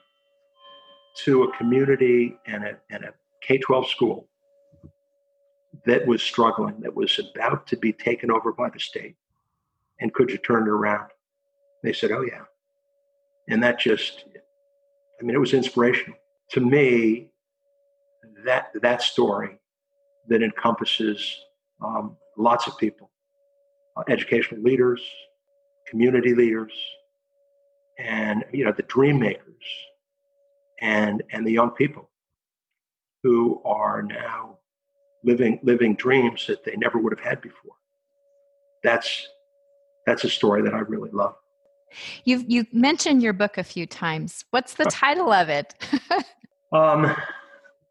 to 1.25 1.43
a 1.43 1.57
community 1.57 2.37
and 2.47 2.63
a, 2.63 2.77
and 2.89 3.03
a 3.03 3.13
K 3.43 3.59
12 3.59 3.87
school 3.87 4.27
that 5.85 6.05
was 6.05 6.21
struggling, 6.21 6.79
that 6.81 6.95
was 6.95 7.19
about 7.19 7.67
to 7.67 7.77
be 7.77 7.91
taken 7.91 8.31
over 8.31 8.51
by 8.51 8.69
the 8.69 8.79
state? 8.79 9.15
And 9.99 10.13
could 10.13 10.29
you 10.29 10.37
turn 10.37 10.63
it 10.63 10.69
around? 10.69 11.09
They 11.83 11.93
said, 11.93 12.11
oh, 12.11 12.21
yeah. 12.21 12.43
And 13.47 13.61
that 13.63 13.79
just 13.79 14.25
I 15.21 15.23
mean, 15.23 15.35
it 15.35 15.39
was 15.39 15.53
inspirational. 15.53 16.17
To 16.51 16.61
me, 16.61 17.29
that, 18.43 18.69
that 18.81 19.01
story 19.03 19.59
that 20.27 20.41
encompasses 20.41 21.37
um, 21.81 22.17
lots 22.37 22.67
of 22.67 22.77
people, 22.77 23.11
uh, 23.95 24.03
educational 24.09 24.61
leaders, 24.61 25.01
community 25.87 26.33
leaders, 26.33 26.71
and 27.99 28.43
you 28.51 28.65
know 28.65 28.71
the 28.71 28.83
dream 28.83 29.19
makers, 29.19 29.63
and 30.79 31.21
and 31.31 31.45
the 31.45 31.51
young 31.51 31.71
people 31.71 32.09
who 33.23 33.61
are 33.63 34.01
now 34.01 34.57
living 35.23 35.59
living 35.63 35.95
dreams 35.95 36.47
that 36.47 36.63
they 36.63 36.75
never 36.75 36.97
would 36.97 37.13
have 37.17 37.25
had 37.25 37.41
before. 37.41 37.73
That's 38.83 39.27
that's 40.05 40.23
a 40.23 40.29
story 40.29 40.61
that 40.63 40.73
I 40.73 40.79
really 40.79 41.11
love. 41.11 41.35
You've 42.23 42.49
you 42.49 42.65
mentioned 42.71 43.21
your 43.21 43.33
book 43.33 43.57
a 43.57 43.63
few 43.63 43.85
times. 43.85 44.45
What's 44.51 44.75
the 44.75 44.85
title 44.85 45.31
of 45.31 45.49
it? 45.49 45.73
um, 46.71 47.15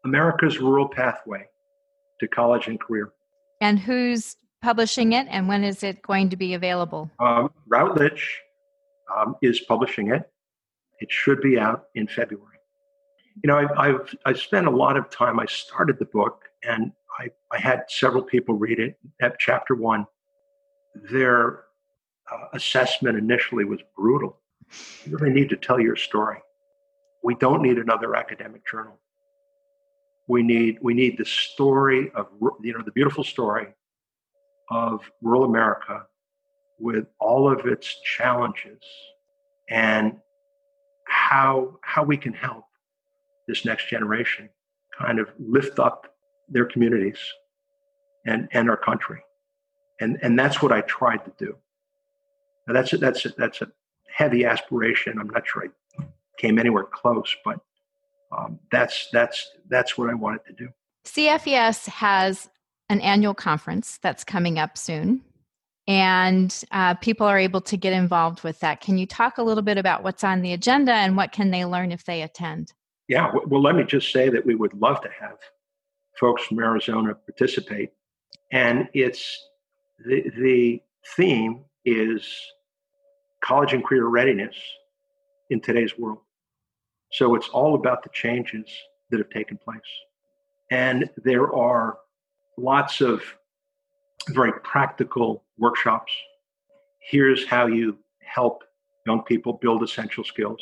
America's 0.03 0.59
Rural 0.59 0.87
Pathway 0.87 1.47
to 2.19 2.27
College 2.27 2.67
and 2.67 2.79
Career. 2.79 3.11
And 3.61 3.79
who's 3.79 4.35
publishing 4.61 5.13
it, 5.13 5.27
and 5.29 5.47
when 5.47 5.63
is 5.63 5.83
it 5.83 6.01
going 6.01 6.29
to 6.29 6.35
be 6.35 6.53
available? 6.53 7.11
Um, 7.19 7.51
Routledge 7.67 8.41
um, 9.15 9.35
is 9.41 9.59
publishing 9.59 10.11
it. 10.11 10.29
It 10.99 11.11
should 11.11 11.41
be 11.41 11.59
out 11.59 11.85
in 11.95 12.07
February. 12.07 12.47
You 13.43 13.47
know, 13.47 13.57
I've, 13.57 13.71
I've 13.77 14.15
I've 14.25 14.39
spent 14.39 14.67
a 14.67 14.71
lot 14.71 14.97
of 14.97 15.09
time. 15.09 15.39
I 15.39 15.45
started 15.45 15.99
the 15.99 16.05
book, 16.05 16.43
and 16.63 16.91
I 17.19 17.29
I 17.51 17.59
had 17.59 17.83
several 17.89 18.23
people 18.23 18.55
read 18.55 18.79
it. 18.79 18.97
At 19.21 19.39
chapter 19.39 19.75
one, 19.75 20.05
Their 21.11 21.63
uh, 22.31 22.47
assessment 22.53 23.17
initially 23.17 23.65
was 23.65 23.79
brutal. 23.95 24.39
You 25.05 25.17
really 25.17 25.33
need 25.33 25.49
to 25.49 25.57
tell 25.57 25.79
your 25.79 25.95
story. 25.95 26.39
We 27.23 27.35
don't 27.35 27.61
need 27.61 27.77
another 27.77 28.15
academic 28.15 28.65
journal. 28.69 28.99
We 30.27 30.43
need 30.43 30.79
we 30.81 30.93
need 30.93 31.17
the 31.17 31.25
story 31.25 32.11
of 32.15 32.27
you 32.61 32.73
know 32.73 32.83
the 32.83 32.91
beautiful 32.91 33.23
story 33.23 33.67
of 34.69 35.01
rural 35.21 35.43
America 35.43 36.05
with 36.79 37.05
all 37.19 37.51
of 37.51 37.65
its 37.65 37.95
challenges 38.03 38.81
and 39.69 40.17
how 41.07 41.77
how 41.81 42.03
we 42.03 42.17
can 42.17 42.33
help 42.33 42.65
this 43.47 43.65
next 43.65 43.89
generation 43.89 44.49
kind 44.97 45.19
of 45.19 45.29
lift 45.39 45.79
up 45.79 46.10
their 46.51 46.65
communities 46.65 47.17
and 48.25 48.47
and 48.51 48.69
our 48.69 48.77
country 48.77 49.21
and 49.99 50.19
and 50.21 50.37
that's 50.37 50.61
what 50.61 50.71
i 50.71 50.81
tried 50.81 51.23
to 51.25 51.31
do 51.37 51.55
now 52.67 52.73
that's 52.73 52.93
a, 52.93 52.97
that's 52.97 53.25
a, 53.25 53.29
that's 53.37 53.61
a 53.61 53.67
heavy 54.13 54.45
aspiration. 54.45 55.17
I'm 55.19 55.29
not 55.29 55.47
sure 55.47 55.65
I 55.65 56.03
came 56.37 56.59
anywhere 56.59 56.83
close, 56.83 57.35
but 57.43 57.59
um, 58.31 58.59
that's 58.71 59.09
that's 59.11 59.49
that's 59.69 59.97
what 59.97 60.09
I 60.09 60.13
wanted 60.13 60.45
to 60.47 60.53
do. 60.53 60.69
CFES 61.05 61.87
has 61.87 62.49
an 62.89 63.01
annual 63.01 63.33
conference 63.33 63.99
that's 64.01 64.23
coming 64.23 64.59
up 64.59 64.77
soon, 64.77 65.21
and 65.87 66.63
uh, 66.71 66.93
people 66.95 67.25
are 67.25 67.39
able 67.39 67.61
to 67.61 67.77
get 67.77 67.93
involved 67.93 68.43
with 68.43 68.59
that. 68.59 68.81
Can 68.81 68.97
you 68.97 69.05
talk 69.05 69.37
a 69.37 69.43
little 69.43 69.63
bit 69.63 69.77
about 69.77 70.03
what's 70.03 70.23
on 70.23 70.41
the 70.41 70.53
agenda 70.53 70.93
and 70.93 71.17
what 71.17 71.31
can 71.31 71.51
they 71.51 71.65
learn 71.65 71.91
if 71.91 72.05
they 72.05 72.21
attend? 72.21 72.73
Yeah, 73.07 73.31
well, 73.47 73.61
let 73.61 73.75
me 73.75 73.83
just 73.83 74.11
say 74.11 74.29
that 74.29 74.45
we 74.45 74.55
would 74.55 74.73
love 74.73 75.01
to 75.01 75.09
have 75.19 75.37
folks 76.21 76.43
from 76.43 76.59
Arizona 76.59 77.15
participate, 77.15 77.89
and 78.53 78.87
it's 78.93 79.49
the 80.05 80.29
the 80.37 80.81
theme 81.17 81.65
is 81.83 82.23
college 83.43 83.73
and 83.73 83.83
career 83.83 84.05
readiness 84.05 84.55
in 85.49 85.59
today's 85.59 85.97
world. 85.97 86.19
So 87.11 87.35
it's 87.35 87.49
all 87.49 87.75
about 87.75 88.03
the 88.03 88.09
changes 88.13 88.69
that 89.09 89.17
have 89.17 89.31
taken 89.31 89.57
place. 89.57 89.81
And 90.69 91.09
there 91.17 91.53
are 91.53 91.97
lots 92.57 93.01
of 93.01 93.21
very 94.29 94.53
practical 94.63 95.43
workshops. 95.57 96.13
Here's 97.09 97.45
how 97.45 97.65
you 97.65 97.97
help 98.23 98.63
young 99.07 99.23
people 99.23 99.53
build 99.53 99.83
essential 99.83 100.23
skills. 100.23 100.61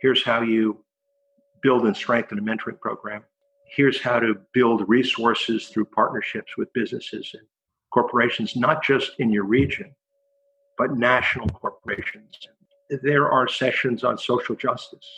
Here's 0.00 0.22
how 0.24 0.42
you 0.42 0.84
build 1.62 1.86
and 1.86 1.96
strengthen 1.96 2.38
a 2.38 2.42
mentoring 2.42 2.78
program. 2.78 3.22
Here's 3.66 4.00
how 4.00 4.20
to 4.20 4.34
build 4.52 4.88
resources 4.88 5.68
through 5.68 5.86
partnerships 5.86 6.56
with 6.56 6.72
businesses 6.72 7.30
and 7.34 7.42
corporations, 7.92 8.56
not 8.56 8.82
just 8.82 9.12
in 9.18 9.30
your 9.30 9.44
region, 9.44 9.94
but 10.78 10.96
national 10.96 11.48
corporations. 11.48 12.34
There 13.02 13.30
are 13.30 13.48
sessions 13.48 14.04
on 14.04 14.18
social 14.18 14.54
justice. 14.54 15.08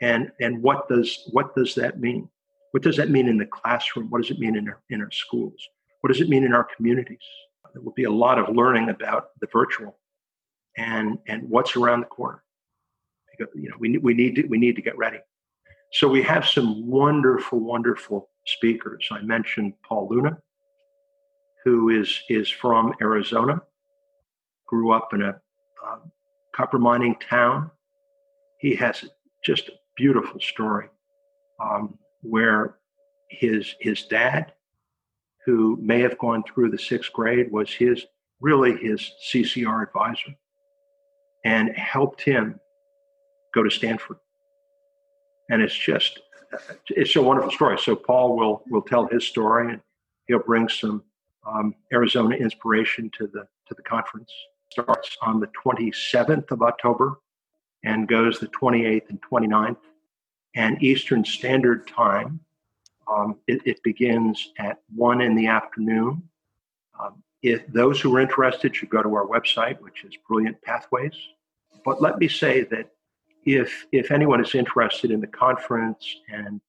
And, 0.00 0.30
and 0.40 0.62
what 0.62 0.88
does 0.88 1.28
what 1.32 1.54
does 1.56 1.74
that 1.74 1.98
mean? 1.98 2.28
What 2.72 2.82
does 2.82 2.96
that 2.96 3.10
mean 3.10 3.28
in 3.28 3.38
the 3.38 3.46
classroom? 3.46 4.10
What 4.10 4.22
does 4.22 4.30
it 4.30 4.38
mean 4.38 4.56
in 4.56 4.68
our, 4.68 4.80
in 4.90 5.00
our 5.00 5.10
schools? 5.10 5.60
What 6.00 6.12
does 6.12 6.20
it 6.20 6.28
mean 6.28 6.44
in 6.44 6.52
our 6.52 6.64
communities? 6.76 7.18
There 7.72 7.82
will 7.82 7.92
be 7.92 8.04
a 8.04 8.10
lot 8.10 8.38
of 8.38 8.54
learning 8.54 8.90
about 8.90 9.30
the 9.40 9.48
virtual 9.52 9.98
and, 10.76 11.18
and 11.26 11.48
what's 11.48 11.76
around 11.76 12.00
the 12.00 12.06
corner. 12.06 12.42
You 13.54 13.68
know, 13.70 13.76
we, 13.78 13.98
we, 13.98 14.14
need 14.14 14.36
to, 14.36 14.46
we 14.46 14.58
need 14.58 14.76
to 14.76 14.82
get 14.82 14.96
ready. 14.96 15.18
So 15.92 16.08
we 16.08 16.22
have 16.22 16.46
some 16.46 16.86
wonderful, 16.86 17.60
wonderful 17.60 18.28
speakers. 18.46 19.08
I 19.10 19.22
mentioned 19.22 19.72
Paul 19.86 20.08
Luna, 20.10 20.38
who 21.64 21.88
is, 21.88 22.20
is 22.28 22.50
from 22.50 22.94
Arizona, 23.00 23.62
grew 24.66 24.92
up 24.92 25.14
in 25.14 25.22
a 25.22 25.40
um, 25.86 26.12
copper 26.54 26.78
mining 26.78 27.16
town. 27.16 27.70
He 28.60 28.74
has 28.76 29.04
just 29.44 29.68
a 29.68 29.72
beautiful 29.96 30.40
story 30.40 30.88
um, 31.62 31.98
where 32.22 32.76
his 33.30 33.74
his 33.80 34.04
dad, 34.04 34.52
who 35.44 35.78
may 35.80 36.00
have 36.00 36.18
gone 36.18 36.42
through 36.42 36.70
the 36.70 36.78
sixth 36.78 37.12
grade, 37.12 37.50
was 37.50 37.72
his 37.72 38.04
really 38.40 38.76
his 38.76 39.10
CCR 39.30 39.86
advisor, 39.86 40.34
and 41.44 41.70
helped 41.76 42.22
him 42.22 42.58
go 43.54 43.62
to 43.62 43.70
Stanford. 43.70 44.18
And 45.48 45.62
it's 45.62 45.76
just 45.76 46.20
it's 46.88 47.16
a 47.16 47.22
wonderful 47.22 47.50
story. 47.50 47.78
So 47.78 47.96
Paul 47.96 48.36
will 48.36 48.62
will 48.68 48.82
tell 48.82 49.06
his 49.06 49.26
story, 49.26 49.72
and 49.72 49.80
he'll 50.26 50.38
bring 50.40 50.68
some 50.68 51.02
um, 51.46 51.74
Arizona 51.92 52.36
inspiration 52.36 53.10
to 53.18 53.26
the 53.26 53.46
to 53.68 53.74
the 53.74 53.82
conference. 53.82 54.32
Starts 54.70 55.16
on 55.22 55.40
the 55.40 55.48
27th 55.64 56.50
of 56.50 56.60
October 56.60 57.20
and 57.84 58.06
goes 58.06 58.38
the 58.38 58.48
28th 58.48 59.08
and 59.08 59.18
29th 59.22 59.78
and 60.54 60.82
Eastern 60.82 61.24
Standard 61.24 61.86
Time. 61.88 62.40
Um, 63.10 63.38
it, 63.46 63.62
it, 63.64 63.82
begins 63.82 64.52
at 64.58 64.82
one 64.94 65.22
in 65.22 65.34
the 65.34 65.46
afternoon. 65.46 66.22
Um, 67.00 67.22
if 67.42 67.66
those 67.68 67.98
who 67.98 68.14
are 68.14 68.20
interested 68.20 68.76
should 68.76 68.90
go 68.90 69.02
to 69.02 69.14
our 69.14 69.26
website, 69.26 69.80
which 69.80 70.04
is 70.04 70.12
Brilliant 70.28 70.60
Pathways. 70.60 71.14
But 71.84 72.02
let 72.02 72.18
me 72.18 72.28
say 72.28 72.64
that 72.64 72.90
if 73.56 73.86
if 73.92 74.10
anyone 74.10 74.44
is 74.44 74.54
interested 74.54 75.10
in 75.10 75.20
the 75.20 75.26
conference 75.26 76.04
and 76.28 76.60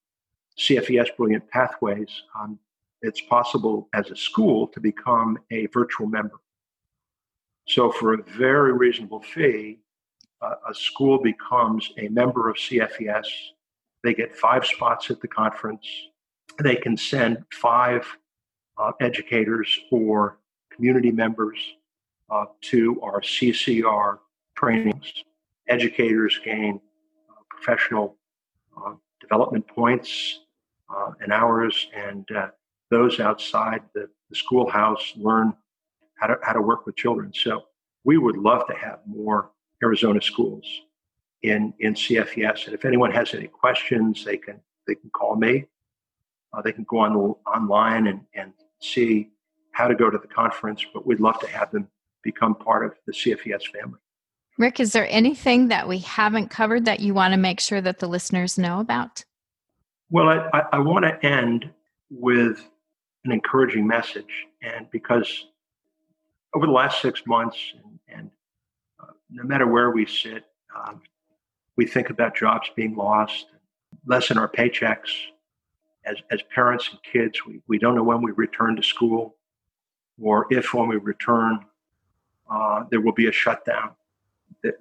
CFES 0.58 1.16
Brilliant 1.16 1.48
Pathways, 1.50 2.10
um, 2.38 2.58
it's 3.02 3.20
possible 3.20 3.88
as 3.94 4.10
a 4.10 4.16
school 4.16 4.66
to 4.68 4.80
become 4.80 5.38
a 5.50 5.66
virtual 5.66 6.06
member. 6.06 6.40
So 7.66 7.90
for 7.90 8.14
a 8.14 8.22
very 8.22 8.72
reasonable 8.72 9.22
fee, 9.22 9.78
uh, 10.42 10.54
a 10.68 10.74
school 10.74 11.20
becomes 11.22 11.92
a 11.98 12.08
member 12.08 12.48
of 12.50 12.56
CFES 12.56 13.26
they 14.02 14.14
get 14.14 14.36
five 14.36 14.66
spots 14.66 15.10
at 15.10 15.20
the 15.20 15.28
conference. 15.28 15.86
They 16.62 16.76
can 16.76 16.96
send 16.96 17.44
five 17.52 18.06
uh, 18.78 18.92
educators 19.00 19.78
or 19.90 20.38
community 20.72 21.10
members 21.10 21.58
uh, 22.30 22.46
to 22.62 23.00
our 23.02 23.20
CCR 23.20 24.18
trainings. 24.56 25.12
Educators 25.70 26.38
gain 26.44 26.80
uh, 27.30 27.34
professional 27.48 28.16
uh, 28.76 28.94
development 29.20 29.66
points 29.66 30.40
uh, 30.94 31.12
and 31.20 31.32
hours, 31.32 31.86
and 31.94 32.28
uh, 32.32 32.48
those 32.90 33.20
outside 33.20 33.82
the, 33.94 34.08
the 34.28 34.36
schoolhouse 34.36 35.12
learn 35.16 35.54
how 36.16 36.26
to, 36.26 36.36
how 36.42 36.52
to 36.52 36.60
work 36.60 36.86
with 36.86 36.96
children. 36.96 37.32
So 37.34 37.62
we 38.04 38.18
would 38.18 38.36
love 38.36 38.66
to 38.66 38.74
have 38.74 38.98
more 39.06 39.50
Arizona 39.82 40.20
schools 40.20 40.66
in 41.42 41.72
in 41.80 41.94
CFES. 41.94 42.66
And 42.66 42.74
if 42.74 42.84
anyone 42.84 43.10
has 43.12 43.34
any 43.34 43.46
questions, 43.46 44.24
they 44.24 44.36
can 44.36 44.60
they 44.86 44.94
can 44.94 45.10
call 45.10 45.36
me. 45.36 45.66
Uh, 46.52 46.62
they 46.62 46.72
can 46.72 46.84
go 46.84 46.98
on 46.98 47.14
online 47.46 48.06
and 48.08 48.20
and 48.34 48.52
see 48.80 49.30
how 49.72 49.86
to 49.88 49.94
go 49.94 50.10
to 50.10 50.18
the 50.18 50.26
conference. 50.26 50.84
But 50.92 51.06
we'd 51.06 51.20
love 51.20 51.38
to 51.40 51.46
have 51.46 51.70
them 51.70 51.88
become 52.22 52.54
part 52.54 52.84
of 52.84 52.92
the 53.06 53.12
CFES 53.12 53.68
family. 53.68 54.00
Rick, 54.60 54.78
is 54.78 54.92
there 54.92 55.08
anything 55.08 55.68
that 55.68 55.88
we 55.88 56.00
haven't 56.00 56.50
covered 56.50 56.84
that 56.84 57.00
you 57.00 57.14
want 57.14 57.32
to 57.32 57.38
make 57.38 57.60
sure 57.60 57.80
that 57.80 57.98
the 57.98 58.06
listeners 58.06 58.58
know 58.58 58.78
about? 58.78 59.24
Well, 60.10 60.28
I, 60.28 60.64
I, 60.70 60.78
want 60.80 61.06
to 61.06 61.26
end 61.26 61.70
with 62.10 62.68
an 63.24 63.32
encouraging 63.32 63.86
message, 63.86 64.46
and 64.60 64.86
because 64.90 65.46
over 66.52 66.66
the 66.66 66.72
last 66.72 67.00
six 67.00 67.22
months, 67.26 67.56
and, 67.72 68.18
and 68.18 68.30
uh, 69.02 69.12
no 69.30 69.44
matter 69.44 69.66
where 69.66 69.92
we 69.92 70.04
sit, 70.04 70.44
um, 70.76 71.00
we 71.78 71.86
think 71.86 72.10
about 72.10 72.36
jobs 72.36 72.70
being 72.76 72.94
lost, 72.94 73.46
lessen 74.04 74.36
our 74.36 74.48
paychecks. 74.48 75.08
As, 76.04 76.16
as 76.30 76.42
parents 76.54 76.90
and 76.90 77.02
kids, 77.02 77.46
we, 77.46 77.62
we 77.66 77.78
don't 77.78 77.94
know 77.94 78.02
when 78.02 78.20
we 78.20 78.32
return 78.32 78.76
to 78.76 78.82
school 78.82 79.36
or 80.20 80.46
if 80.50 80.74
when 80.74 80.86
we 80.86 80.96
return, 80.96 81.64
uh, 82.50 82.84
there 82.90 83.00
will 83.00 83.12
be 83.12 83.26
a 83.26 83.32
shutdown. 83.32 83.92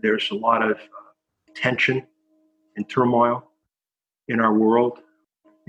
There's 0.01 0.29
a 0.31 0.35
lot 0.35 0.61
of 0.61 0.77
uh, 0.77 1.53
tension 1.55 2.05
and 2.75 2.89
turmoil 2.89 3.49
in 4.27 4.39
our 4.39 4.53
world, 4.53 4.99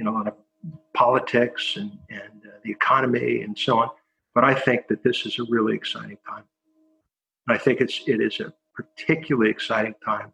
know, 0.04 0.10
a 0.10 0.16
lot 0.16 0.26
of 0.26 0.34
politics 0.94 1.76
and, 1.76 1.98
and 2.10 2.46
uh, 2.46 2.58
the 2.64 2.70
economy 2.70 3.42
and 3.42 3.56
so 3.58 3.78
on. 3.78 3.88
But 4.34 4.44
I 4.44 4.54
think 4.54 4.88
that 4.88 5.02
this 5.02 5.26
is 5.26 5.38
a 5.38 5.44
really 5.48 5.74
exciting 5.74 6.18
time. 6.28 6.44
And 7.46 7.56
I 7.56 7.58
think 7.58 7.80
it's, 7.80 8.02
it 8.06 8.20
is 8.20 8.40
a 8.40 8.52
particularly 8.74 9.50
exciting 9.50 9.94
time 10.04 10.32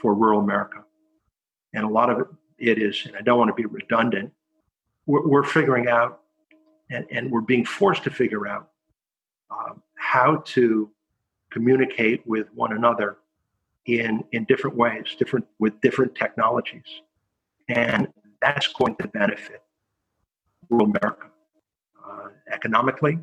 for 0.00 0.14
rural 0.14 0.40
America. 0.40 0.84
And 1.74 1.84
a 1.84 1.88
lot 1.88 2.10
of 2.10 2.20
it, 2.20 2.26
it 2.58 2.82
is, 2.82 3.06
and 3.06 3.16
I 3.16 3.20
don't 3.20 3.38
want 3.38 3.48
to 3.48 3.54
be 3.54 3.66
redundant, 3.66 4.32
we're, 5.06 5.26
we're 5.26 5.44
figuring 5.44 5.88
out 5.88 6.20
and, 6.90 7.06
and, 7.10 7.30
we're 7.30 7.42
being 7.42 7.64
forced 7.64 8.02
to 8.04 8.10
figure 8.10 8.48
out 8.48 8.70
um, 9.50 9.82
how 9.96 10.42
to 10.46 10.90
communicate 11.50 12.26
with 12.26 12.46
one 12.54 12.72
another 12.72 13.18
in, 13.86 14.22
in 14.32 14.44
different 14.44 14.76
ways, 14.76 15.16
different 15.18 15.46
with 15.58 15.80
different 15.80 16.14
technologies. 16.14 16.84
And 17.68 18.08
that's 18.40 18.68
going 18.68 18.96
to 18.96 19.08
benefit 19.08 19.62
rural 20.70 20.86
America 20.86 21.26
uh, 22.06 22.28
economically, 22.52 23.18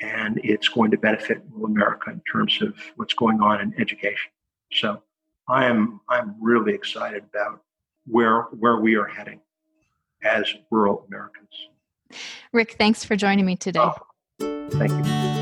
and 0.00 0.40
it's 0.42 0.68
going 0.68 0.90
to 0.90 0.98
benefit 0.98 1.42
rural 1.50 1.66
America 1.66 2.10
in 2.10 2.22
terms 2.30 2.60
of 2.62 2.74
what's 2.96 3.14
going 3.14 3.40
on 3.40 3.60
in 3.60 3.74
education. 3.80 4.30
So 4.72 5.02
I 5.48 5.66
am 5.66 6.00
I'm 6.08 6.36
really 6.40 6.72
excited 6.74 7.24
about 7.32 7.62
where 8.06 8.42
where 8.58 8.78
we 8.78 8.96
are 8.96 9.06
heading 9.06 9.40
as 10.22 10.52
rural 10.70 11.04
Americans. 11.08 11.48
Rick, 12.52 12.76
thanks 12.78 13.04
for 13.04 13.16
joining 13.16 13.46
me 13.46 13.56
today. 13.56 13.80
Oh, 13.80 14.68
thank 14.70 14.92
you. 15.06 15.41